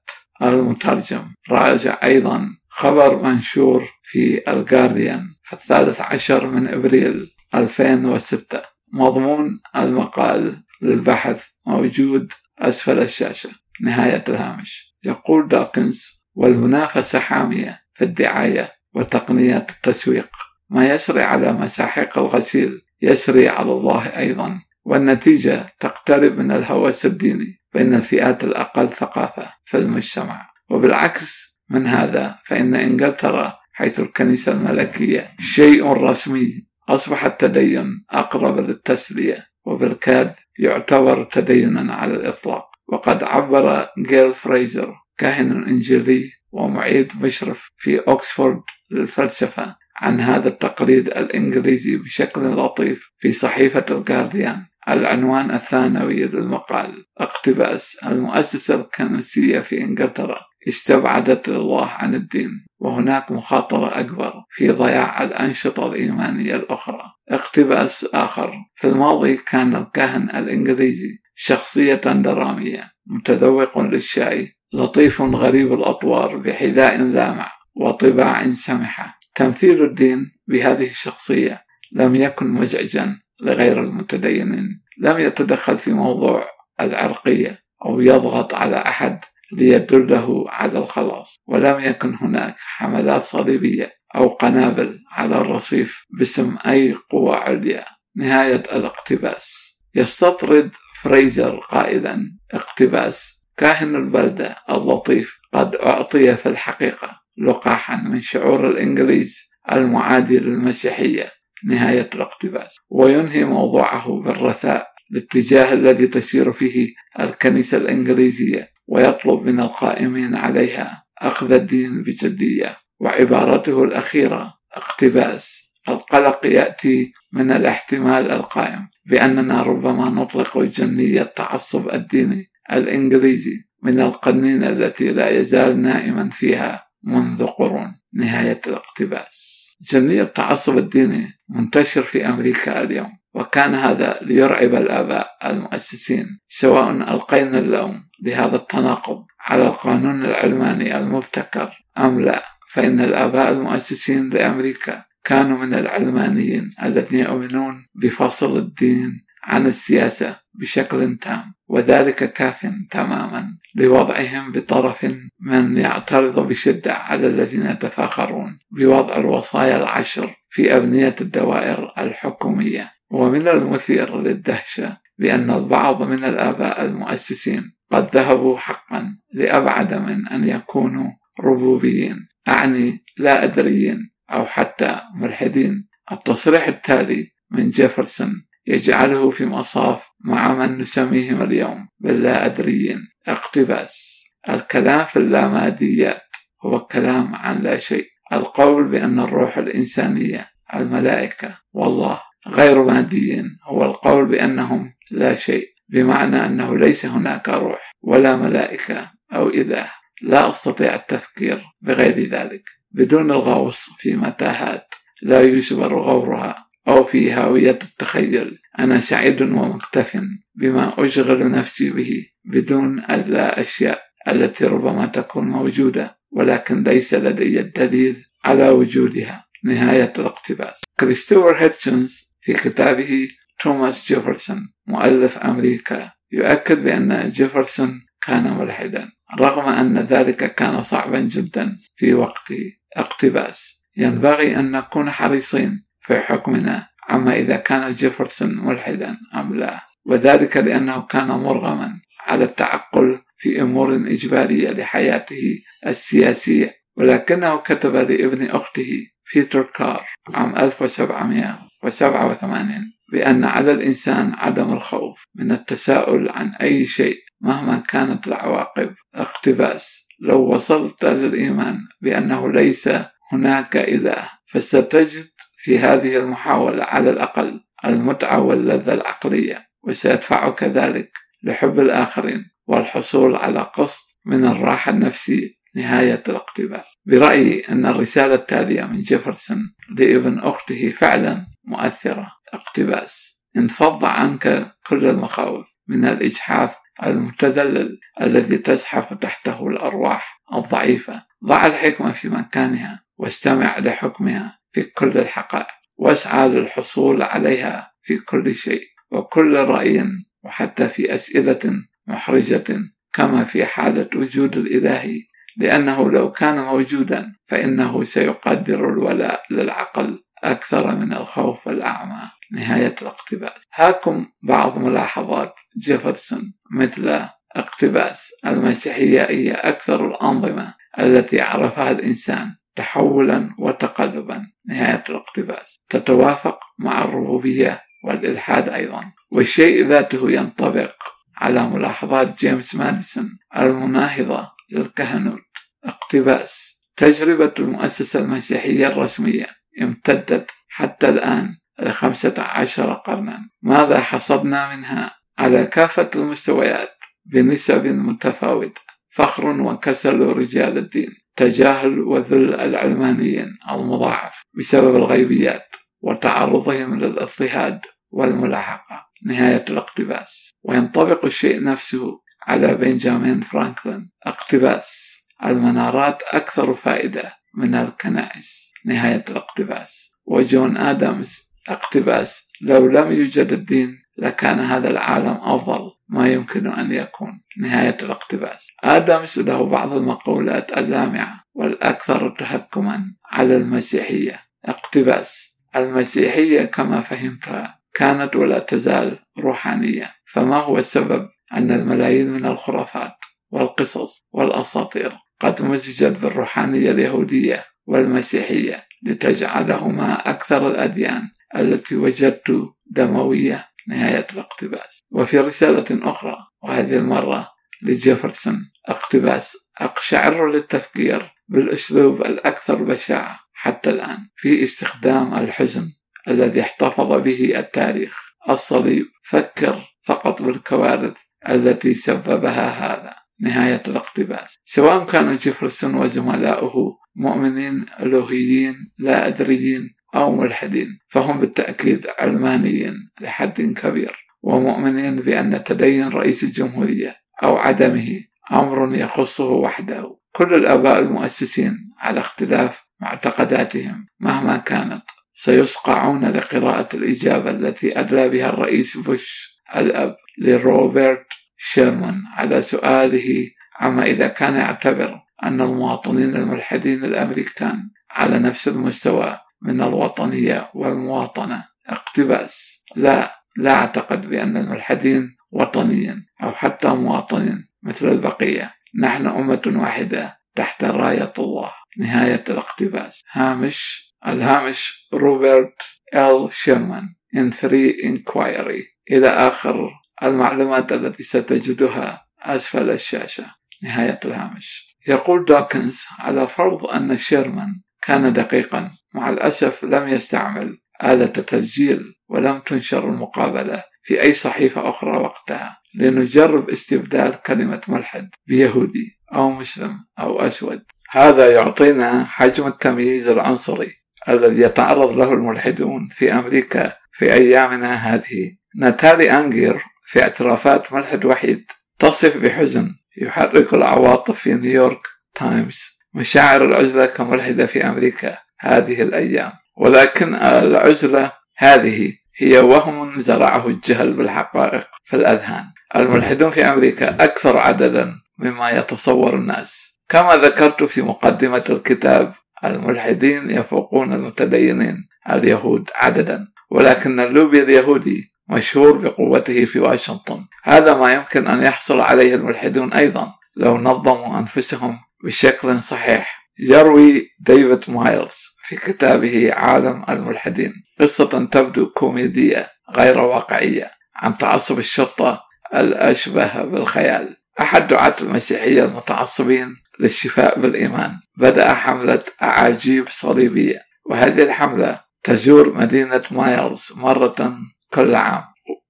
المترجم 0.42 1.34
راجع 1.50 1.98
أيضا 2.04 2.48
خبر 2.68 3.22
منشور 3.22 3.88
في 4.02 4.42
الجارديان 4.48 5.26
في 5.44 5.52
الثالث 5.52 6.00
عشر 6.00 6.46
من 6.46 6.68
إبريل 6.68 7.34
2006 7.54 8.62
مضمون 8.92 9.60
المقال 9.76 10.56
للبحث 10.82 11.44
موجود 11.66 12.32
أسفل 12.58 12.98
الشاشة. 12.98 13.50
نهاية 13.80 14.24
الهامش. 14.28 14.96
يقول 15.04 15.48
داكنز 15.48 16.26
والمنافسة 16.34 17.18
حامية 17.18 17.80
في 17.94 18.04
الدعاية 18.04 18.72
وتقنيات 18.94 19.70
التسويق. 19.70 20.28
ما 20.70 20.94
يسري 20.94 21.22
على 21.22 21.52
مساحيق 21.52 22.18
الغسيل 22.18 22.82
يسري 23.02 23.48
على 23.48 23.72
الله 23.72 24.18
أيضا. 24.18 24.60
والنتيجة 24.84 25.66
تقترب 25.80 26.38
من 26.38 26.50
الهوس 26.50 27.06
الديني 27.06 27.60
بين 27.74 27.94
الفئات 27.94 28.44
الأقل 28.44 28.88
ثقافة 28.88 29.46
في 29.64 29.76
المجتمع 29.76 30.50
وبالعكس 30.70 31.62
من 31.70 31.86
هذا 31.86 32.38
فإن 32.44 32.74
إنجلترا 32.74 33.54
حيث 33.72 34.00
الكنيسة 34.00 34.52
الملكية 34.52 35.32
شيء 35.40 35.86
رسمي. 35.86 36.66
أصبح 36.88 37.24
التدين 37.24 38.04
أقرب 38.10 38.58
للتسلية 38.60 39.46
وبالكاد 39.64 40.34
يعتبر 40.58 41.24
تدينا 41.24 41.94
على 41.94 42.14
الإطلاق. 42.14 42.74
وقد 42.88 43.22
عبر 43.22 43.88
جيل 43.98 44.32
فريزر 44.32 44.94
كاهن 45.18 45.64
إنجيلي 45.64 46.30
ومعيد 46.52 47.12
مشرف 47.22 47.70
في 47.76 47.98
أكسفورد 47.98 48.62
للفلسفة 48.90 49.76
عن 49.96 50.20
هذا 50.20 50.48
التقليد 50.48 51.08
الإنجليزي 51.08 51.96
بشكل 51.96 52.40
لطيف 52.40 53.10
في 53.18 53.32
صحيفة 53.32 53.84
الجارديان 53.90 54.66
العنوان 54.88 55.50
الثانوي 55.50 56.24
للمقال. 56.24 57.04
اقتباس 57.18 57.98
المؤسسة 58.06 58.80
الكنسية 58.80 59.60
في 59.60 59.80
إنجلترا 59.80 60.40
استبعدت 60.68 61.48
الله 61.48 61.86
عن 61.86 62.14
الدين 62.14 62.50
وهناك 62.78 63.32
مخاطرة 63.32 64.00
أكبر 64.00 64.34
في 64.50 64.70
ضياع 64.70 65.24
الأنشطة 65.24 65.86
الإيمانية 65.86 66.56
الأخرى. 66.56 67.02
اقتباس 67.28 68.08
آخر 68.14 68.54
في 68.74 68.86
الماضي 68.88 69.36
كان 69.36 69.76
الكاهن 69.76 70.30
الإنجليزي 70.30 71.18
شخصية 71.34 71.94
درامية 71.94 72.90
متذوق 73.06 73.78
للشاي 73.78 74.56
لطيف 74.72 75.22
غريب 75.22 75.72
الأطوار 75.72 76.36
بحذاء 76.36 76.98
لامع 77.02 77.52
وطباع 77.74 78.54
سمحة. 78.54 79.18
تمثيل 79.34 79.84
الدين 79.84 80.30
بهذه 80.48 80.90
الشخصية 80.90 81.64
لم 81.92 82.14
يكن 82.14 82.46
مزعجا. 82.46 83.18
لغير 83.40 83.80
المتدينين. 83.80 84.82
لم 84.98 85.18
يتدخل 85.18 85.76
في 85.76 85.92
موضوع 85.92 86.46
العرقية 86.80 87.58
أو 87.84 88.00
يضغط 88.00 88.54
على 88.54 88.76
أحد 88.76 89.20
ليدله 89.52 90.44
على 90.48 90.78
الخلاص. 90.78 91.36
ولم 91.46 91.80
يكن 91.80 92.14
هناك 92.20 92.54
حملات 92.58 93.24
صليبية 93.24 93.92
أو 94.16 94.28
قنابل 94.28 94.98
على 95.10 95.40
الرصيف 95.40 96.06
باسم 96.18 96.56
أي 96.66 96.94
قوة 97.10 97.36
عليا. 97.36 97.84
نهاية 98.16 98.62
الاقتباس. 98.72 99.64
يستطرد 99.94 100.70
فريزر 101.02 101.56
قائلا 101.56 102.36
اقتباس. 102.52 103.44
كاهن 103.56 103.96
البلدة 103.96 104.56
اللطيف 104.70 105.38
قد 105.52 105.74
أعطي 105.74 106.36
في 106.36 106.48
الحقيقة 106.48 107.20
لقاحا 107.38 107.96
من 107.96 108.20
شعور 108.20 108.70
الإنجليز 108.70 109.38
المعادي 109.72 110.38
للمسيحية. 110.38 111.43
نهاية 111.66 112.10
الاقتباس. 112.14 112.76
وينهي 112.90 113.44
موضوعه 113.44 114.20
بالرثاء 114.20 114.86
الاتجاه 115.12 115.72
الذي 115.72 116.06
تسير 116.06 116.52
فيه 116.52 116.94
الكنيسة 117.20 117.78
الإنجليزية 117.78 118.68
ويطلب 118.86 119.42
من 119.42 119.60
القائمين 119.60 120.34
عليها 120.34 121.04
أخذ 121.18 121.52
الدين 121.52 122.02
بجدية 122.02 122.76
وعبارته 123.00 123.84
الأخيرة 123.84 124.54
اقتباس. 124.72 125.74
القلق 125.88 126.46
يأتي 126.46 127.12
من 127.32 127.50
الاحتمال 127.50 128.30
القائم 128.30 128.88
بأننا 129.06 129.62
ربما 129.62 130.10
نطلق 130.10 130.58
جنية 130.58 131.22
التعصب 131.22 131.94
الديني 131.94 132.50
الإنجليزي 132.72 133.64
من 133.82 134.00
القنينة 134.00 134.68
التي 134.68 135.12
لا 135.12 135.40
يزال 135.40 135.82
نائما 135.82 136.30
فيها 136.30 136.86
منذ 137.02 137.46
قرون. 137.46 137.94
نهاية 138.14 138.60
الاقتباس. 138.66 139.53
جنية 139.90 140.22
التعصب 140.22 140.78
الديني 140.78 141.40
منتشر 141.48 142.02
في 142.02 142.28
أمريكا 142.28 142.82
اليوم 142.82 143.10
وكان 143.34 143.74
هذا 143.74 144.18
ليرعب 144.22 144.74
الآباء 144.74 145.28
المؤسسين 145.44 146.26
سواء 146.48 146.90
ألقينا 146.90 147.58
اللوم 147.58 148.00
لهذا 148.22 148.56
التناقض 148.56 149.24
على 149.40 149.66
القانون 149.66 150.24
العلماني 150.24 150.98
المبتكر 150.98 151.84
أم 151.98 152.20
لا 152.20 152.44
فإن 152.70 153.00
الآباء 153.00 153.52
المؤسسين 153.52 154.30
لأمريكا 154.30 155.04
كانوا 155.24 155.58
من 155.58 155.74
العلمانيين 155.74 156.74
الذين 156.82 157.20
يؤمنون 157.20 157.86
بفصل 157.94 158.58
الدين 158.58 159.23
عن 159.44 159.66
السياسة 159.66 160.36
بشكل 160.54 161.16
تام 161.16 161.54
وذلك 161.68 162.32
كاف 162.32 162.66
تماما 162.90 163.48
لوضعهم 163.74 164.52
بطرف 164.52 165.06
من 165.40 165.78
يعترض 165.78 166.48
بشدة 166.48 166.94
على 166.94 167.26
الذين 167.26 167.66
يتفاخرون 167.66 168.58
بوضع 168.70 169.16
الوصايا 169.16 169.76
العشر 169.76 170.34
في 170.48 170.76
أبنية 170.76 171.16
الدوائر 171.20 171.92
الحكومية. 171.98 172.90
ومن 173.10 173.48
المثير 173.48 174.20
للدهشة 174.20 174.96
بأن 175.18 175.50
البعض 175.50 176.02
من 176.02 176.24
الآباء 176.24 176.84
المؤسسين 176.84 177.74
قد 177.92 178.16
ذهبوا 178.16 178.58
حقا 178.58 179.16
لأبعد 179.32 179.94
من 179.94 180.28
أن 180.28 180.48
يكونوا 180.48 181.10
ربوبيين 181.40 182.28
أعني 182.48 183.04
لا 183.18 183.44
أدريين 183.44 184.10
أو 184.30 184.46
حتى 184.46 185.00
ملحدين. 185.14 185.88
التصريح 186.12 186.68
التالي 186.68 187.32
من 187.50 187.70
جيفرسون 187.70 188.46
يجعله 188.66 189.30
في 189.30 189.46
مصاف 189.46 190.08
مع 190.24 190.54
من 190.54 190.78
نسميهم 190.78 191.42
اليوم 191.42 191.88
باللا 191.98 192.46
أدريين 192.46 192.98
اقتباس 193.26 194.24
الكلام 194.48 195.04
في 195.04 195.16
اللاماديات 195.16 196.22
هو 196.64 196.76
الكلام 196.76 197.34
عن 197.34 197.62
لا 197.62 197.78
شيء. 197.78 198.06
القول 198.32 198.88
بأن 198.88 199.20
الروح 199.20 199.58
الإنسانية 199.58 200.48
الملائكة 200.74 201.58
والله 201.72 202.20
غير 202.48 202.84
ماديين 202.84 203.44
هو 203.64 203.84
القول 203.84 204.26
بأنهم 204.26 204.94
لا 205.10 205.34
شيء 205.34 205.68
بمعنى 205.88 206.46
أنه 206.46 206.78
ليس 206.78 207.06
هناك 207.06 207.48
روح 207.48 207.92
ولا 208.02 208.36
ملائكة 208.36 209.10
أو 209.32 209.48
إله 209.48 209.90
لا 210.22 210.50
أستطيع 210.50 210.94
التفكير 210.94 211.64
بغير 211.80 212.28
ذلك. 212.30 212.62
بدون 212.90 213.30
الغوص 213.30 213.90
في 213.98 214.16
متاهات 214.16 214.86
لا 215.22 215.42
يجبر 215.42 215.94
غورها. 215.94 216.63
أو 216.88 217.04
في 217.04 217.32
هاوية 217.32 217.78
التخيل 217.82 218.58
أنا 218.78 219.00
سعيد 219.00 219.42
ومكتف 219.42 220.20
بما 220.54 221.04
أشغل 221.04 221.50
نفسي 221.50 221.90
به 221.90 222.26
بدون 222.44 222.98
اللا 223.10 223.60
أشياء 223.60 224.02
التي 224.28 224.64
ربما 224.64 225.06
تكون 225.06 225.48
موجودة 225.48 226.18
ولكن 226.30 226.82
ليس 226.82 227.14
لدي 227.14 227.60
الدليل 227.60 228.24
على 228.44 228.68
وجودها. 228.68 229.44
نهاية 229.64 230.12
الاقتباس. 230.18 230.92
كريستوفر 231.00 231.56
هيتشنز 231.56 232.36
في 232.40 232.52
كتابه 232.52 233.28
توماس 233.60 234.06
جيفرسون 234.06 234.72
مؤلف 234.86 235.38
أمريكا 235.38 236.12
يؤكد 236.32 236.84
بأن 236.84 237.30
جيفرسون 237.30 238.00
كان 238.26 238.58
ملحدا 238.58 239.08
رغم 239.40 239.68
أن 239.68 239.98
ذلك 239.98 240.54
كان 240.54 240.82
صعبا 240.82 241.20
جدا 241.20 241.76
في 241.96 242.14
وقته. 242.14 242.72
اقتباس. 242.96 243.88
ينبغي 243.96 244.56
أن 244.56 244.70
نكون 244.70 245.10
حريصين 245.10 245.84
في 246.04 246.20
حكمنا. 246.20 246.88
عما 247.08 247.36
إذا 247.36 247.56
كان 247.56 247.92
جيفرسون 247.92 248.66
ملحدا 248.66 249.16
أم 249.34 249.54
لا. 249.54 249.80
وذلك 250.06 250.56
لأنه 250.56 251.02
كان 251.02 251.26
مرغما 251.26 252.00
على 252.26 252.44
التعقل 252.44 253.18
في 253.38 253.62
أمور 253.62 253.96
إجبارية 253.96 254.70
لحياته 254.70 255.58
السياسية. 255.86 256.74
ولكنه 256.96 257.56
كتب 257.56 257.96
لابن 257.96 258.50
أخته 258.50 259.06
بيتر 259.34 259.62
كار 259.62 260.04
عام 260.34 260.56
1787 260.56 262.92
بأن 263.12 263.44
على 263.44 263.72
الإنسان 263.72 264.32
عدم 264.34 264.72
الخوف 264.72 265.24
من 265.34 265.52
التساؤل 265.52 266.30
عن 266.30 266.54
أي 266.54 266.86
شيء 266.86 267.18
مهما 267.40 267.82
كانت 267.88 268.26
العواقب. 268.26 268.94
اقتباس. 269.14 270.08
لو 270.20 270.54
وصلت 270.54 271.04
للإيمان 271.04 271.78
بأنه 272.00 272.52
ليس 272.52 272.90
هناك 273.32 273.76
إله 273.76 274.28
فستجد 274.46 275.28
في 275.64 275.78
هذه 275.78 276.16
المحاولة 276.16 276.84
على 276.84 277.10
الأقل 277.10 277.60
المتعة 277.84 278.40
واللذة 278.40 278.94
العقلية 278.94 279.66
وسيدفعك 279.82 280.62
ذلك 280.62 281.12
لحب 281.42 281.80
الآخرين 281.80 282.50
والحصول 282.66 283.36
على 283.36 283.60
قسط 283.60 284.20
من 284.24 284.44
الراحة 284.44 284.90
النفسية 284.92 285.50
نهاية 285.74 286.22
الاقتباس. 286.28 286.84
برأيي 287.06 287.68
أن 287.68 287.86
الرسالة 287.86 288.34
التالية 288.34 288.82
من 288.82 289.02
جيفرسون 289.02 289.74
لابن 289.98 290.38
أخته 290.38 290.88
فعلا 290.88 291.46
مؤثرة. 291.64 292.32
اقتباس 292.54 293.44
انفض 293.56 294.04
عنك 294.04 294.74
كل 294.86 295.06
المخاوف 295.06 295.76
من 295.88 296.04
الإجحاف 296.04 296.76
المتذلل 297.04 297.98
الذي 298.20 298.58
تزحف 298.58 299.14
تحته 299.14 299.68
الأرواح 299.68 300.42
الضعيفة 300.54 301.22
ضع 301.44 301.66
الحكمة 301.66 302.12
في 302.12 302.28
مكانها 302.28 303.04
واستمع 303.18 303.78
لحكمها 303.78 304.63
في 304.74 304.82
كل 304.82 305.18
الحقائق 305.18 305.66
واسعى 305.96 306.48
للحصول 306.48 307.22
عليها 307.22 307.92
في 308.02 308.18
كل 308.18 308.54
شيء 308.54 308.82
وكل 309.10 309.56
رأي 309.56 310.04
وحتى 310.42 310.88
في 310.88 311.14
أسئلة 311.14 311.72
محرجة 312.06 312.64
كما 313.12 313.44
في 313.44 313.64
حالة 313.64 314.08
وجود 314.16 314.56
الإله 314.56 315.20
لأنه 315.56 316.10
لو 316.10 316.30
كان 316.30 316.64
موجودا 316.64 317.32
فإنه 317.46 318.04
سيقدر 318.04 318.88
الولاء 318.88 319.42
للعقل 319.50 320.24
أكثر 320.44 320.94
من 320.94 321.12
الخوف 321.12 321.68
الأعمى. 321.68 322.30
نهاية 322.52 322.94
الاقتباس. 323.02 323.62
هاكم 323.74 324.26
بعض 324.42 324.78
ملاحظات 324.78 325.54
جيفرسون 325.78 326.54
مثل 326.72 327.28
اقتباس 327.56 328.30
المسيحية 328.46 329.22
هي 329.22 329.52
أكثر 329.52 330.08
الأنظمة 330.08 330.74
التي 330.98 331.40
عرفها 331.40 331.90
الإنسان. 331.90 332.56
تحولا 332.76 333.54
وتقلبا 333.58 334.46
نهاية 334.66 335.04
الاقتباس. 335.08 335.76
تتوافق 335.90 336.60
مع 336.78 337.04
الربوبية 337.04 337.82
والإلحاد 338.04 338.68
أيضا. 338.68 339.04
والشيء 339.30 339.86
ذاته 339.86 340.30
ينطبق 340.30 340.94
على 341.36 341.68
ملاحظات 341.68 342.38
جيمس 342.38 342.74
ماديسون 342.74 343.38
المناهضة 343.56 344.50
للكهنوت. 344.70 345.40
اقتباس 345.84 346.84
تجربة 346.96 347.54
المؤسسة 347.58 348.20
المسيحية 348.20 348.86
الرسمية 348.86 349.46
امتدت 349.82 350.50
حتى 350.68 351.08
الآن 351.08 351.56
لخمسة 351.78 352.34
عشر 352.38 352.92
قرنا. 352.92 353.38
ماذا 353.62 354.00
حصدنا 354.00 354.76
منها؟ 354.76 355.14
على 355.38 355.64
كافة 355.64 356.10
المستويات 356.16 356.94
بنسب 357.24 357.86
متفاوتة. 357.86 358.80
فخر 359.08 359.60
وكسل 359.60 360.20
رجال 360.20 360.78
الدين. 360.78 361.23
تجاهل 361.36 361.98
وذل 361.98 362.54
العلمانيين 362.54 363.58
المضاعف 363.70 364.42
بسبب 364.58 364.96
الغيبيات 364.96 365.66
وتعرضهم 366.00 366.98
للاضطهاد 366.98 367.80
والملاحقة. 368.10 369.06
نهاية 369.26 369.64
الاقتباس. 369.70 370.50
وينطبق 370.62 371.24
الشيء 371.24 371.62
نفسه 371.62 372.20
على 372.46 372.74
بنجامين 372.74 373.40
فرانكلين. 373.40 374.10
اقتباس. 374.26 375.14
المنارات 375.44 376.22
أكثر 376.22 376.74
فائدة 376.74 377.32
من 377.54 377.74
الكنائس. 377.74 378.72
نهاية 378.84 379.24
الاقتباس. 379.30 380.16
وجون 380.26 380.76
آدمز 380.76 381.54
اقتباس. 381.68 382.50
لو 382.60 382.86
لم 382.86 383.12
يوجد 383.12 383.52
الدين 383.52 383.98
لكان 384.18 384.60
هذا 384.60 384.90
العالم 384.90 385.38
أفضل. 385.42 385.90
ما 386.08 386.28
يمكن 386.28 386.66
أن 386.66 386.92
يكون 386.92 387.40
نهاية 387.58 387.96
الاقتباس. 388.02 388.68
آدمز 388.84 389.38
له 389.38 389.66
بعض 389.66 389.92
المقولات 389.92 390.78
اللامعة 390.78 391.44
والأكثر 391.54 392.34
تهكما 392.38 393.04
على 393.32 393.56
المسيحية. 393.56 394.40
اقتباس 394.64 395.62
المسيحية 395.76 396.64
كما 396.64 397.00
فهمتها 397.00 397.80
كانت 397.94 398.36
ولا 398.36 398.58
تزال 398.58 399.18
روحانية 399.38 400.10
فما 400.32 400.56
هو 400.56 400.78
السبب؟ 400.78 401.28
أن 401.54 401.70
الملايين 401.72 402.30
من 402.30 402.46
الخرافات 402.46 403.12
والقصص 403.50 404.26
والأساطير 404.32 405.12
قد 405.40 405.62
مزجت 405.62 406.18
بالروحانية 406.22 406.90
اليهودية 406.90 407.64
والمسيحية 407.86 408.84
لتجعلهما 409.02 410.30
أكثر 410.30 410.68
الأديان 410.70 411.28
التي 411.56 411.96
وجدت 411.96 412.72
دموية. 412.86 413.64
نهاية 413.88 414.26
الاقتباس. 414.32 415.02
وفي 415.10 415.38
رسالة 415.38 416.10
أخرى 416.10 416.36
وهذه 416.62 416.96
المرة 416.96 417.48
لجيفرسون 417.82 418.70
اقتباس 418.88 419.56
أقشعر 419.80 420.50
للتفكير 420.52 421.32
بالأسلوب 421.48 422.20
الأكثر 422.22 422.82
بشاعة 422.82 423.40
حتى 423.52 423.90
الآن 423.90 424.18
في 424.36 424.64
استخدام 424.64 425.34
الحزن 425.34 425.88
الذي 426.28 426.60
احتفظ 426.60 427.12
به 427.12 427.58
التاريخ. 427.58 428.18
الصليب 428.48 429.06
فكر 429.24 429.82
فقط 430.06 430.42
بالكوارث 430.42 431.16
التي 431.48 431.94
سببها 431.94 432.68
هذا. 432.68 433.14
نهاية 433.40 433.82
الاقتباس. 433.88 434.56
سواء 434.64 435.04
كان 435.04 435.36
جيفرسون 435.36 435.94
وزملاؤه 435.94 436.98
مؤمنين 437.16 437.86
ألوهيين 438.00 438.92
لا 438.98 439.26
أدريين 439.26 439.94
أو 440.14 440.36
ملحدين. 440.36 440.98
فهم 441.08 441.40
بالتأكيد 441.40 442.06
علمانيين 442.18 442.94
لحد 443.20 443.60
كبير 443.62 444.16
ومؤمنين 444.42 445.16
بأن 445.16 445.64
تدين 445.64 446.08
رئيس 446.08 446.44
الجمهورية 446.44 447.16
أو 447.42 447.56
عدمه 447.56 448.20
أمر 448.52 448.94
يخصه 448.94 449.48
وحده. 449.50 450.16
كل 450.32 450.54
الآباء 450.54 450.98
المؤسسين 450.98 451.90
على 451.98 452.20
اختلاف 452.20 452.84
معتقداتهم 453.00 454.06
مهما 454.20 454.56
كانت 454.56 455.02
سيصقعون 455.34 456.24
لقراءة 456.24 456.96
الإجابة 456.96 457.50
التي 457.50 458.00
أدلى 458.00 458.28
بها 458.28 458.48
الرئيس 458.50 458.96
بوش 458.96 459.58
الأب 459.76 460.16
لروبرت 460.38 461.26
شيرمان 461.56 462.22
على 462.36 462.62
سؤاله 462.62 463.50
عما 463.80 464.04
إذا 464.04 464.26
كان 464.26 464.54
يعتبر 464.54 465.20
أن 465.44 465.60
المواطنين 465.60 466.36
الملحدين 466.36 467.04
الأمريكان 467.04 467.90
على 468.10 468.38
نفس 468.38 468.68
المستوى 468.68 469.38
من 469.64 469.80
الوطنية 469.82 470.70
والمواطنة. 470.74 471.64
اقتباس. 471.86 472.84
لا 472.96 473.44
لا 473.56 473.74
أعتقد 473.74 474.26
بأن 474.26 474.56
الملحدين 474.56 475.36
وطنيين 475.50 476.26
أو 476.42 476.52
حتى 476.52 476.88
مواطنين 476.88 477.68
مثل 477.82 478.08
البقية. 478.08 478.74
نحن 479.00 479.26
أمة 479.26 479.62
واحدة 479.66 480.38
تحت 480.54 480.84
راية 480.84 481.32
الله. 481.38 481.72
نهاية 481.98 482.44
الاقتباس. 482.50 483.22
هامش 483.32 484.04
الهامش 484.26 485.08
روبرت 485.14 485.82
إل 486.14 486.52
شيرمان. 486.52 487.08
In 487.36 487.52
free 487.52 488.04
inquiry. 488.04 488.82
إلى 489.10 489.28
آخر 489.28 489.90
المعلومات 490.22 490.92
التي 490.92 491.22
ستجدها 491.22 492.26
أسفل 492.42 492.90
الشاشة. 492.90 493.44
نهاية 493.82 494.20
الهامش. 494.24 494.96
يقول 495.08 495.44
دوكنز 495.44 496.04
على 496.18 496.46
فرض 496.46 496.86
أن 496.86 497.18
شيرمان 497.18 497.82
كان 498.02 498.32
دقيقا. 498.32 498.90
مع 499.14 499.30
الأسف 499.30 499.84
لم 499.84 500.08
يستعمل 500.08 500.78
آلة 501.04 501.26
تسجيل 501.26 502.14
ولم 502.28 502.58
تنشر 502.58 503.08
المقابلة 503.08 503.84
في 504.02 504.22
أي 504.22 504.32
صحيفة 504.32 504.88
أخرى 504.88 505.16
وقتها. 505.16 505.78
لنجرب 505.94 506.70
استبدال 506.70 507.42
كلمة 507.42 507.80
ملحد 507.88 508.28
بيهودي 508.46 509.20
أو 509.34 509.50
مسلم 509.50 509.98
أو 510.18 510.40
أسود. 510.40 510.82
هذا 511.10 511.52
يعطينا 511.52 512.24
حجم 512.24 512.66
التمييز 512.66 513.28
العنصري 513.28 513.92
الذي 514.28 514.62
يتعرض 514.62 515.18
له 515.18 515.32
الملحدون 515.32 516.08
في 516.08 516.32
أمريكا 516.32 516.92
في 517.12 517.32
أيامنا 517.32 517.94
هذه. 517.94 518.56
ناتالي 518.76 519.30
أنجير 519.30 519.82
في 520.06 520.22
اعترافات 520.22 520.92
ملحد 520.92 521.24
وحيد 521.24 521.64
تصف 521.98 522.36
بحزن 522.36 522.94
يحرك 523.16 523.74
العواطف 523.74 524.38
في 524.38 524.54
نيويورك 524.54 525.00
تايمز 525.34 525.80
مشاعر 526.14 526.64
العزلة 526.64 527.06
كملحدة 527.06 527.66
في 527.66 527.86
أمريكا. 527.86 528.38
هذه 528.64 529.02
الأيام. 529.02 529.52
ولكن 529.76 530.34
العزلة 530.34 531.32
هذه 531.56 532.12
هي 532.36 532.58
وهم 532.58 533.20
زرعه 533.20 533.66
الجهل 533.68 534.12
بالحقائق 534.12 534.86
في 535.04 535.16
الأذهان. 535.16 535.64
الملحدون 535.96 536.50
في 536.50 536.64
أمريكا 536.64 537.24
أكثر 537.24 537.56
عددا 537.56 538.14
مما 538.38 538.70
يتصور 538.70 539.34
الناس. 539.34 540.00
كما 540.08 540.36
ذكرت 540.36 540.84
في 540.84 541.02
مقدمة 541.02 541.64
الكتاب 541.70 542.32
الملحدين 542.64 543.50
يفوقون 543.50 544.12
المتدينين 544.12 544.96
اليهود 545.30 545.90
عددا. 545.94 546.46
ولكن 546.70 547.20
اللوبي 547.20 547.62
اليهودي 547.62 548.34
مشهور 548.48 548.96
بقوته 548.98 549.64
في 549.64 549.78
واشنطن. 549.78 550.44
هذا 550.62 550.94
ما 550.94 551.12
يمكن 551.12 551.46
أن 551.46 551.62
يحصل 551.62 552.00
عليه 552.00 552.34
الملحدون 552.34 552.92
أيضا 552.92 553.32
لو 553.56 553.78
نظموا 553.78 554.38
أنفسهم 554.38 554.98
بشكل 555.24 555.82
صحيح. 555.82 556.44
يروي 556.58 557.28
ديفيد 557.40 557.84
مايلز. 557.88 558.53
في 558.64 558.76
كتابه 558.76 559.52
عالم 559.54 560.04
الملحدين. 560.08 560.72
قصة 561.00 561.48
تبدو 561.52 561.86
كوميدية 561.86 562.68
غير 562.96 563.18
واقعية 563.18 563.90
عن 564.16 564.38
تعصب 564.38 564.78
الشرطة 564.78 565.40
الأشبه 565.74 566.62
بالخيال. 566.62 567.36
أحد 567.60 567.88
دعاة 567.88 568.14
المسيحية 568.20 568.84
المتعصبين 568.84 569.76
للشفاء 570.00 570.60
بالإيمان. 570.60 571.12
بدأ 571.36 571.74
حملة 571.74 572.22
أعاجيب 572.42 573.08
صليبية. 573.10 573.80
وهذه 574.06 574.42
الحملة 574.42 575.00
تزور 575.24 575.74
مدينة 575.74 576.22
مايلز 576.30 576.92
مرة 576.96 577.58
كل 577.94 578.14
عام. 578.14 578.44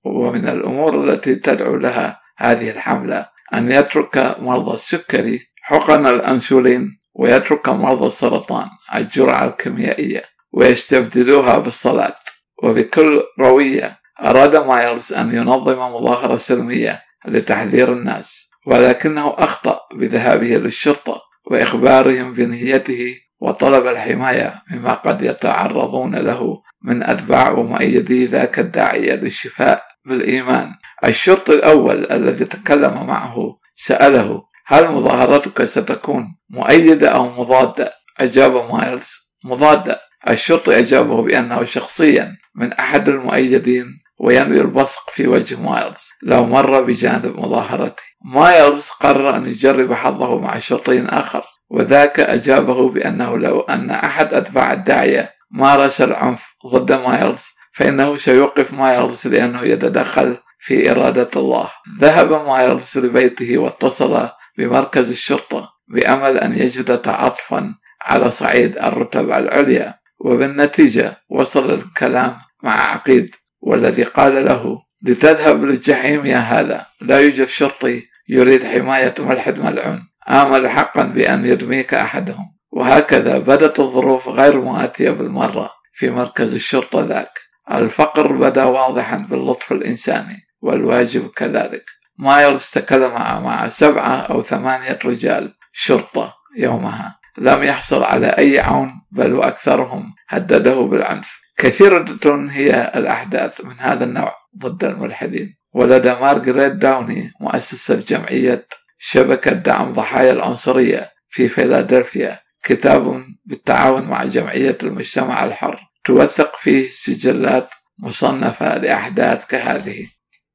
ومن 0.05 0.49
الأمور 0.49 1.05
التي 1.05 1.35
تدعو 1.35 1.77
لها 1.77 2.21
هذه 2.37 2.71
الحملة 2.71 3.27
أن 3.55 3.71
يترك 3.71 4.37
مرضى 4.41 4.75
السكري 4.75 5.41
حقن 5.63 6.07
الأنسولين 6.07 6.99
ويترك 7.14 7.68
مرضى 7.68 8.07
السرطان 8.07 8.68
الجرعة 8.94 9.44
الكيميائية 9.44 10.22
ويستبدلوها 10.53 11.59
بالصلاة. 11.59 12.14
وبكل 12.62 13.22
روية 13.40 13.98
أراد 14.20 14.57
مايلز 14.57 15.12
أن 15.12 15.35
ينظم 15.37 15.79
مظاهرة 15.79 16.38
سلمية 16.38 17.03
لتحذير 17.27 17.92
الناس 17.92 18.50
ولكنه 18.66 19.35
أخطأ 19.38 19.81
بذهابه 19.94 20.57
للشرطة 20.57 21.22
وإخبارهم 21.50 22.35
بنيته 22.35 23.16
وطلب 23.40 23.87
الحماية 23.87 24.62
مما 24.70 24.92
قد 24.92 25.22
يتعرضون 25.22 26.14
له 26.14 26.62
من 26.83 27.03
أتباع 27.03 27.50
ومؤيدي 27.50 28.27
ذاك 28.27 28.59
الداعية 28.59 29.14
للشفاء 29.14 29.85
بالإيمان. 30.05 30.70
الشرطي 31.05 31.55
الأول 31.55 32.07
الذي 32.11 32.44
تكلم 32.44 33.07
معه 33.07 33.59
سأله 33.77 34.42
هل 34.66 34.90
مظاهرتك 34.92 35.64
ستكون 35.64 36.37
مؤيدة 36.50 37.09
أو 37.09 37.40
مضادة؟ 37.40 37.92
أجاب 38.20 38.70
مايلز. 38.72 39.11
مضادة. 39.44 40.00
الشرطي 40.29 40.79
أجابه 40.79 41.22
بأنه 41.22 41.64
شخصيا 41.64 42.37
من 42.55 42.72
أحد 42.72 43.09
المؤيدين 43.09 43.87
وينوي 44.18 44.61
البصق 44.61 45.11
في 45.11 45.27
وجه 45.27 45.61
مايلز. 45.61 46.09
لو 46.22 46.44
مر 46.46 46.83
بجانب 46.83 47.37
مظاهرته. 47.37 48.03
مايلز 48.24 48.88
قرر 48.88 49.37
أن 49.37 49.46
يجرب 49.46 49.92
حظه 49.92 50.38
مع 50.38 50.59
شرطي 50.59 51.07
آخر 51.07 51.44
وذاك 51.70 52.20
أجابه 52.20 52.88
بأنه 52.88 53.38
لو 53.38 53.61
أن 53.61 53.90
أحد 53.90 54.35
أتباع 54.35 54.72
الداعية 54.72 55.31
مارس 55.50 56.00
العنف 56.00 56.55
ضد 56.66 56.92
مايلز 56.92 57.44
فإنه 57.72 58.16
سيوقف 58.16 58.72
مايلز 58.72 59.27
لأنه 59.27 59.62
يتدخل 59.62 60.37
في 60.61 60.90
إرادة 60.90 61.29
الله. 61.37 61.68
ذهب 62.00 62.46
مايلز 62.46 62.98
لبيته 62.98 63.59
واتصل 63.59 64.29
بمركز 64.59 65.11
الشرطة 65.11 65.69
بأمل 65.88 66.38
أن 66.38 66.59
يجد 66.59 66.99
تعاطفا 66.99 67.75
على 68.03 68.31
صعيد 68.31 68.79
الرتب 68.79 69.31
العليا. 69.31 69.95
وبالنتيجة 70.21 71.17
وصل 71.29 71.75
الكلام 71.75 72.37
مع 72.62 72.93
عقيد 72.93 73.35
والذي 73.61 74.03
قال 74.03 74.45
له 74.45 74.83
لتذهب 75.03 75.64
للجحيم 75.64 76.27
يا 76.27 76.38
هذا 76.38 76.87
لا 77.01 77.21
يوجد 77.21 77.49
شرطي 77.49 78.03
يريد 78.29 78.64
حماية 78.64 79.14
ملحد 79.19 79.59
ملعون. 79.59 80.09
آمل 80.29 80.69
حقا 80.69 81.03
بأن 81.03 81.47
يدميك 81.47 81.95
أحدهم. 81.95 82.55
وهكذا 82.71 83.38
بدت 83.38 83.81
الظروف 83.81 84.29
غير 84.29 84.61
مؤاتية 84.61 85.11
بالمرة 85.11 85.71
في 85.93 86.11
مركز 86.11 86.55
الشرطة 86.55 87.01
ذاك. 87.05 87.38
الفقر 87.73 88.33
بدا 88.33 88.64
واضحا 88.64 89.17
باللطف 89.17 89.73
الإنساني 89.73 90.37
والواجب 90.61 91.29
كذلك. 91.29 91.85
مايلز 92.18 92.70
تكلم 92.70 93.12
مع 93.14 93.68
سبعة 93.68 94.16
أو 94.16 94.42
ثمانية 94.42 94.98
رجال 95.05 95.55
شرطة 95.72 96.35
يومها. 96.57 97.18
لم 97.38 97.62
يحصل 97.62 98.03
على 98.03 98.27
أي 98.27 98.61
عون 98.61 98.92
بل 99.11 99.33
وأكثرهم 99.33 100.14
هدده 100.29 100.81
بالعنف. 100.81 101.40
كثيرة 101.57 102.05
هي 102.50 102.92
الأحداث 102.94 103.61
من 103.64 103.74
هذا 103.79 104.05
النوع 104.05 104.35
ضد 104.59 104.85
الملحدين. 104.85 105.57
ولدى 105.72 106.14
مارغريت 106.14 106.72
داوني 106.72 107.33
مؤسسة 107.40 107.94
جمعية 107.94 108.66
شبكة 108.98 109.53
دعم 109.53 109.92
ضحايا 109.92 110.33
العنصرية 110.33 111.11
في 111.29 111.48
فيلادلفيا 111.48 112.38
كتاب 112.62 113.24
بالتعاون 113.44 114.05
مع 114.05 114.24
جمعية 114.24 114.79
المجتمع 114.83 115.44
الحر 115.44 115.81
توثق 116.05 116.57
فيه 116.57 116.90
سجلات 116.90 117.70
مصنفة 117.98 118.79
لأحداث 118.79 119.46
كهذه. 119.46 120.07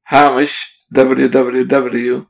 هامش 0.08 0.79
www.fsgp.org 0.96 2.26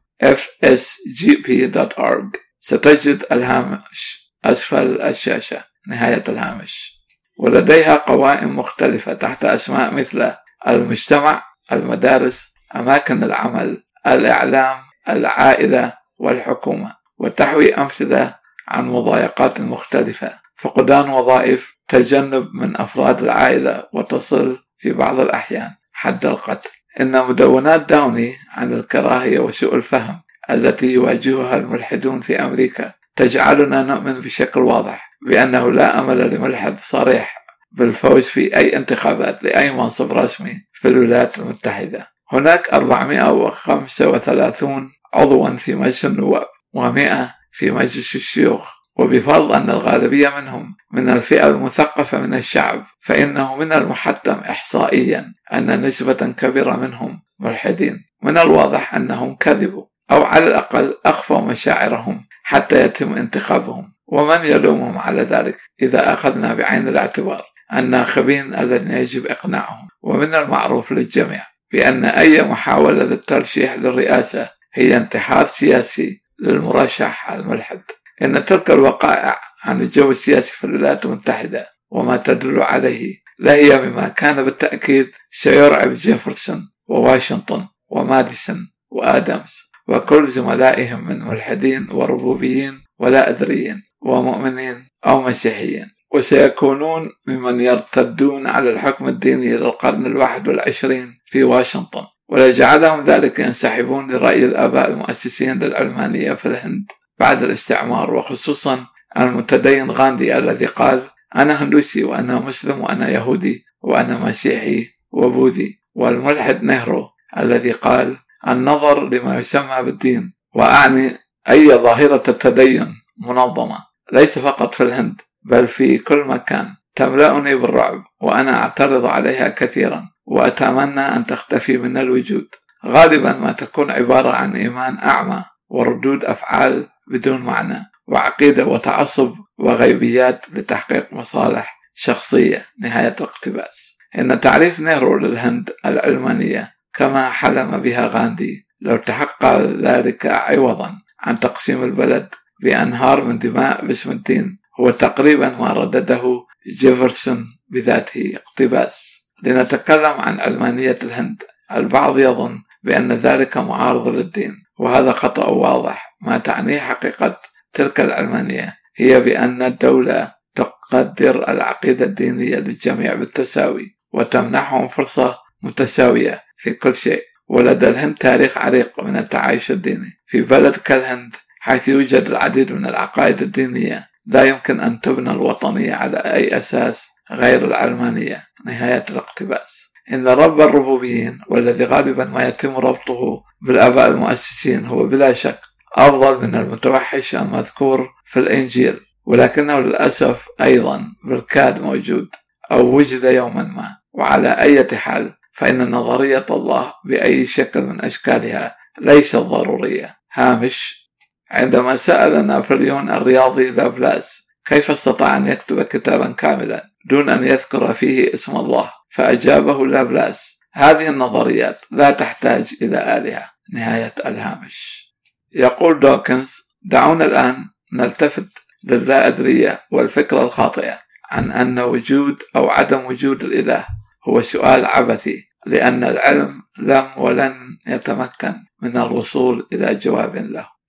ستجد 2.60 3.24
الهامش 3.32 4.30
أسفل 4.44 5.02
الشاشة 5.02 5.64
نهاية 5.86 6.24
الهامش. 6.28 7.00
ولديها 7.38 7.96
قوائم 7.96 8.58
مختلفة 8.58 9.12
تحت 9.12 9.44
أسماء 9.44 9.94
مثل 9.94 10.32
المجتمع 10.68 11.42
المدارس 11.72 12.54
أماكن 12.76 13.24
العمل 13.24 13.82
الإعلام 14.06 14.78
العائلة 15.08 15.92
والحكومة. 16.18 16.96
وتحوي 17.18 17.74
أمثلة 17.74 18.34
عن 18.68 18.88
مضايقات 18.88 19.60
مختلفة. 19.60 20.38
فقدان 20.56 21.10
وظائف 21.10 21.72
تجنب 21.88 22.54
من 22.54 22.80
أفراد 22.80 23.22
العائلة 23.22 23.88
وتصل 23.92 24.58
في 24.78 24.92
بعض 24.92 25.20
الأحيان 25.20 25.70
حد 25.92 26.26
القتل. 26.26 26.70
إن 27.00 27.26
مدونات 27.26 27.88
داوني 27.88 28.34
عن 28.50 28.72
الكراهية 28.72 29.38
وسوء 29.38 29.74
الفهم 29.74 30.20
التي 30.50 30.86
يواجهها 30.86 31.56
الملحدون 31.56 32.20
في 32.20 32.42
أمريكا 32.42 32.92
تجعلنا 33.16 33.82
نؤمن 33.82 34.20
بشكل 34.20 34.60
واضح 34.60 35.10
بأنه 35.26 35.72
لا 35.72 35.98
أمل 35.98 36.34
لملحد 36.34 36.78
صريح 36.78 37.40
بالفوز 37.72 38.24
في 38.24 38.56
أي 38.56 38.76
انتخابات 38.76 39.42
لأي 39.42 39.70
منصب 39.70 40.12
رسمي 40.12 40.66
في 40.72 40.88
الولايات 40.88 41.38
المتحدة. 41.38 42.06
هناك 42.32 42.74
435 42.74 44.92
عضوا 45.14 45.50
في 45.50 45.74
مجلس 45.74 46.04
النواب 46.04 46.46
و100 46.76 47.12
في 47.52 47.70
مجلس 47.70 48.16
الشيوخ. 48.16 48.79
وبفرض 48.96 49.52
أن 49.52 49.70
الغالبية 49.70 50.28
منهم 50.28 50.76
من 50.92 51.10
الفئة 51.10 51.48
المثقفة 51.48 52.18
من 52.18 52.34
الشعب 52.34 52.84
فإنه 53.00 53.56
من 53.56 53.72
المحتم 53.72 54.32
إحصائيا 54.32 55.34
أن 55.52 55.86
نسبة 55.86 56.34
كبيرة 56.36 56.76
منهم 56.76 57.22
ملحدين. 57.38 58.04
من 58.22 58.38
الواضح 58.38 58.94
أنهم 58.94 59.34
كذبوا 59.34 59.84
أو 60.10 60.22
على 60.22 60.46
الأقل 60.46 60.94
أخفوا 61.06 61.40
مشاعرهم 61.40 62.24
حتى 62.42 62.84
يتم 62.84 63.16
انتخابهم. 63.16 63.92
ومن 64.06 64.44
يلومهم 64.44 64.98
على 64.98 65.22
ذلك 65.22 65.56
إذا 65.82 66.12
أخذنا 66.12 66.54
بعين 66.54 66.88
الاعتبار 66.88 67.42
الناخبين 67.74 68.54
الذين 68.54 68.90
يجب 68.90 69.26
إقناعهم. 69.26 69.88
ومن 70.02 70.34
المعروف 70.34 70.92
للجميع 70.92 71.42
بأن 71.72 72.04
أي 72.04 72.42
محاولة 72.42 73.04
للترشيح 73.04 73.74
للرئاسة 73.74 74.48
هي 74.74 74.96
انتحار 74.96 75.46
سياسي 75.46 76.22
للمرشح 76.38 77.32
الملحد. 77.32 77.80
إن 78.22 78.44
تلك 78.44 78.70
الوقائع 78.70 79.40
عن 79.64 79.80
الجو 79.80 80.10
السياسي 80.10 80.52
في 80.52 80.64
الولايات 80.64 81.04
المتحدة 81.04 81.66
وما 81.90 82.16
تدل 82.16 82.62
عليه 82.62 83.16
لا 83.38 83.54
هي 83.54 83.82
مما 83.82 84.08
كان 84.08 84.44
بالتأكيد 84.44 85.10
سيرعب 85.30 85.94
جيفرسون 85.94 86.70
وواشنطن 86.88 87.66
وماديسون 87.88 88.70
وآدمز 88.90 89.70
وكل 89.88 90.28
زملائهم 90.28 91.08
من 91.08 91.24
ملحدين 91.24 91.88
وربوبيين 91.92 92.80
ولا 92.98 93.30
أدريين 93.30 93.82
ومؤمنين 94.02 94.88
أو 95.06 95.22
مسيحيين 95.22 95.90
وسيكونون 96.14 97.10
ممن 97.26 97.60
يرتدون 97.60 98.46
على 98.46 98.70
الحكم 98.70 99.08
الديني 99.08 99.56
للقرن 99.56 100.06
الواحد 100.06 100.48
والعشرين 100.48 101.18
في 101.26 101.44
واشنطن 101.44 102.04
ولجعلهم 102.28 103.04
ذلك 103.04 103.38
ينسحبون 103.38 104.10
لرأي 104.10 104.44
الآباء 104.44 104.90
المؤسسين 104.90 105.58
للعلمانية 105.58 106.32
في 106.32 106.46
الهند 106.46 106.84
بعد 107.20 107.42
الاستعمار 107.42 108.14
وخصوصا 108.14 108.86
المتدين 109.18 109.90
غاندي 109.90 110.38
الذي 110.38 110.66
قال 110.66 111.02
أنا 111.36 111.62
هندوسي 111.62 112.04
وأنا 112.04 112.38
مسلم 112.38 112.80
وأنا 112.80 113.08
يهودي 113.08 113.64
وأنا 113.82 114.18
مسيحي 114.18 114.86
وبوذي. 115.12 115.80
والملحد 115.94 116.62
نهرو 116.62 117.08
الذي 117.38 117.72
قال 117.72 118.16
النظر 118.48 119.08
لما 119.08 119.38
يسمى 119.38 119.82
بالدين 119.82 120.32
وأعني 120.54 121.16
أي 121.48 121.68
ظاهرة 121.68 122.22
التدين 122.28 122.94
منظمة 123.18 123.78
ليس 124.12 124.38
فقط 124.38 124.74
في 124.74 124.82
الهند 124.82 125.20
بل 125.42 125.66
في 125.66 125.98
كل 125.98 126.24
مكان. 126.24 126.74
تملأني 126.96 127.54
بالرعب 127.54 128.04
وأنا 128.20 128.62
أعترض 128.62 129.06
عليها 129.06 129.48
كثيرا 129.48 130.08
وأتمنى 130.26 131.00
أن 131.00 131.26
تختفي 131.26 131.76
من 131.78 131.96
الوجود. 131.96 132.48
غالبا 132.86 133.32
ما 133.32 133.52
تكون 133.52 133.90
عبارة 133.90 134.30
عن 134.30 134.56
إيمان 134.56 134.98
أعمى 134.98 135.44
وردود 135.68 136.24
أفعال 136.24 136.88
بدون 137.10 137.40
معنى 137.40 137.90
وعقيدة 138.06 138.64
وتعصب 138.64 139.34
وغيبيات 139.58 140.40
لتحقيق 140.52 141.12
مصالح 141.12 141.80
شخصية 141.94 142.66
نهاية 142.80 143.14
الاقتباس 143.20 143.98
إن 144.18 144.40
تعريف 144.40 144.80
نهرو 144.80 145.18
للهند 145.18 145.70
العلمانية 145.86 146.72
كما 146.94 147.30
حلم 147.30 147.78
بها 147.78 148.06
غاندي 148.06 148.66
لو 148.80 148.96
تحقق 148.96 149.60
ذلك 149.60 150.26
عوضا 150.26 150.98
عن 151.20 151.40
تقسيم 151.40 151.84
البلد 151.84 152.34
بأنهار 152.62 153.24
من 153.24 153.38
دماء 153.38 153.86
باسم 153.86 154.10
الدين 154.10 154.58
هو 154.80 154.90
تقريبا 154.90 155.48
ما 155.48 155.72
ردده 155.72 156.46
جيفرسون 156.66 157.46
بذاته 157.68 158.32
اقتباس. 158.36 159.20
لنتكلم 159.42 160.20
عن 160.20 160.40
علمانية 160.40 160.98
الهند 161.02 161.42
البعض 161.72 162.18
يظن 162.18 162.62
بأن 162.82 163.12
ذلك 163.12 163.56
معارض 163.56 164.08
للدين. 164.08 164.59
وهذا 164.80 165.12
خطأ 165.12 165.46
واضح 165.48 166.16
ما 166.20 166.38
تعنيه 166.38 166.78
حقيقة 166.78 167.40
تلك 167.72 168.00
العلمانية 168.00 168.76
هي 168.96 169.20
بأن 169.20 169.62
الدولة 169.62 170.32
تقدر 170.54 171.48
العقيدة 171.48 172.04
الدينية 172.04 172.56
للجميع 172.56 173.14
بالتساوي 173.14 173.96
وتمنحهم 174.12 174.88
فرصة 174.88 175.38
متساوية 175.62 176.42
في 176.58 176.72
كل 176.72 176.96
شيء 176.96 177.22
ولدى 177.48 177.88
الهند 177.88 178.14
تاريخ 178.14 178.58
عريق 178.58 179.02
من 179.04 179.16
التعايش 179.16 179.70
الديني. 179.70 180.12
في 180.26 180.40
بلد 180.42 180.76
كالهند 180.76 181.36
حيث 181.60 181.88
يوجد 181.88 182.26
العديد 182.26 182.72
من 182.72 182.86
العقائد 182.86 183.42
الدينية 183.42 184.08
لا 184.26 184.44
يمكن 184.44 184.80
أن 184.80 185.00
تبنى 185.00 185.30
الوطنية 185.30 185.94
على 185.94 186.16
أي 186.16 186.58
أساس 186.58 187.08
غير 187.30 187.64
العلمانية 187.64 188.44
نهاية 188.66 189.04
الاقتباس. 189.10 189.79
إن 190.12 190.28
رب 190.28 190.60
الربوبيين 190.60 191.40
والذي 191.48 191.84
غالبا 191.84 192.24
ما 192.24 192.48
يتم 192.48 192.76
ربطه 192.76 193.42
بالآباء 193.62 194.08
المؤسسين 194.08 194.86
هو 194.86 195.06
بلا 195.06 195.32
شك 195.32 195.60
أفضل 195.94 196.48
من 196.48 196.54
المتوحش 196.54 197.34
المذكور 197.34 198.08
في 198.26 198.38
الإنجيل 198.38 199.00
ولكنه 199.24 199.80
للأسف 199.80 200.46
أيضا 200.60 201.04
بالكاد 201.24 201.80
موجود 201.80 202.28
أو 202.72 202.96
وجد 202.96 203.24
يوما 203.24 203.62
ما. 203.62 203.96
وعلى 204.12 204.48
أي 204.48 204.96
حال 204.96 205.34
فإن 205.52 205.90
نظرية 205.90 206.46
الله 206.50 206.92
بأي 207.04 207.46
شكل 207.46 207.82
من 207.82 208.04
أشكالها 208.04 208.76
ليست 209.00 209.36
ضرورية. 209.36 210.16
هامش 210.32 211.10
عندما 211.50 211.96
سأل 211.96 212.46
نابليون 212.46 213.10
الرياضي 213.10 213.70
لابلاس 213.70 214.48
كيف 214.66 214.90
استطاع 214.90 215.36
أن 215.36 215.46
يكتب 215.46 215.82
كتابا 215.82 216.32
كاملا 216.32 216.90
دون 217.04 217.28
أن 217.28 217.44
يذكر 217.44 217.94
فيه 217.94 218.34
اسم 218.34 218.56
الله 218.56 218.90
فأجابه 219.10 219.86
لابلاس 219.86 220.60
هذه 220.72 221.08
النظريات 221.08 221.80
لا 221.90 222.10
تحتاج 222.10 222.74
إلى 222.82 223.16
آلهة. 223.16 223.50
نهاية 223.72 224.14
الهامش. 224.26 225.06
يقول 225.52 226.00
دوكنز 226.00 226.54
دعونا 226.82 227.24
الآن 227.24 227.64
نلتفت 227.92 228.58
لللا 228.84 229.26
أدرية 229.26 229.80
والفكرة 229.92 230.42
الخاطئة 230.42 230.98
عن 231.30 231.52
أن 231.52 231.78
وجود 231.78 232.42
أو 232.56 232.68
عدم 232.70 233.06
وجود 233.06 233.44
الإله 233.44 233.86
هو 234.28 234.42
سؤال 234.42 234.86
عبثي 234.86 235.44
لأن 235.66 236.04
العلم 236.04 236.62
لم 236.78 237.10
ولن 237.16 237.78
يتمكن 237.86 238.54
من 238.82 238.96
الوصول 238.96 239.68
إلى 239.72 239.94
جواب 239.94 240.36
له. 240.36 240.79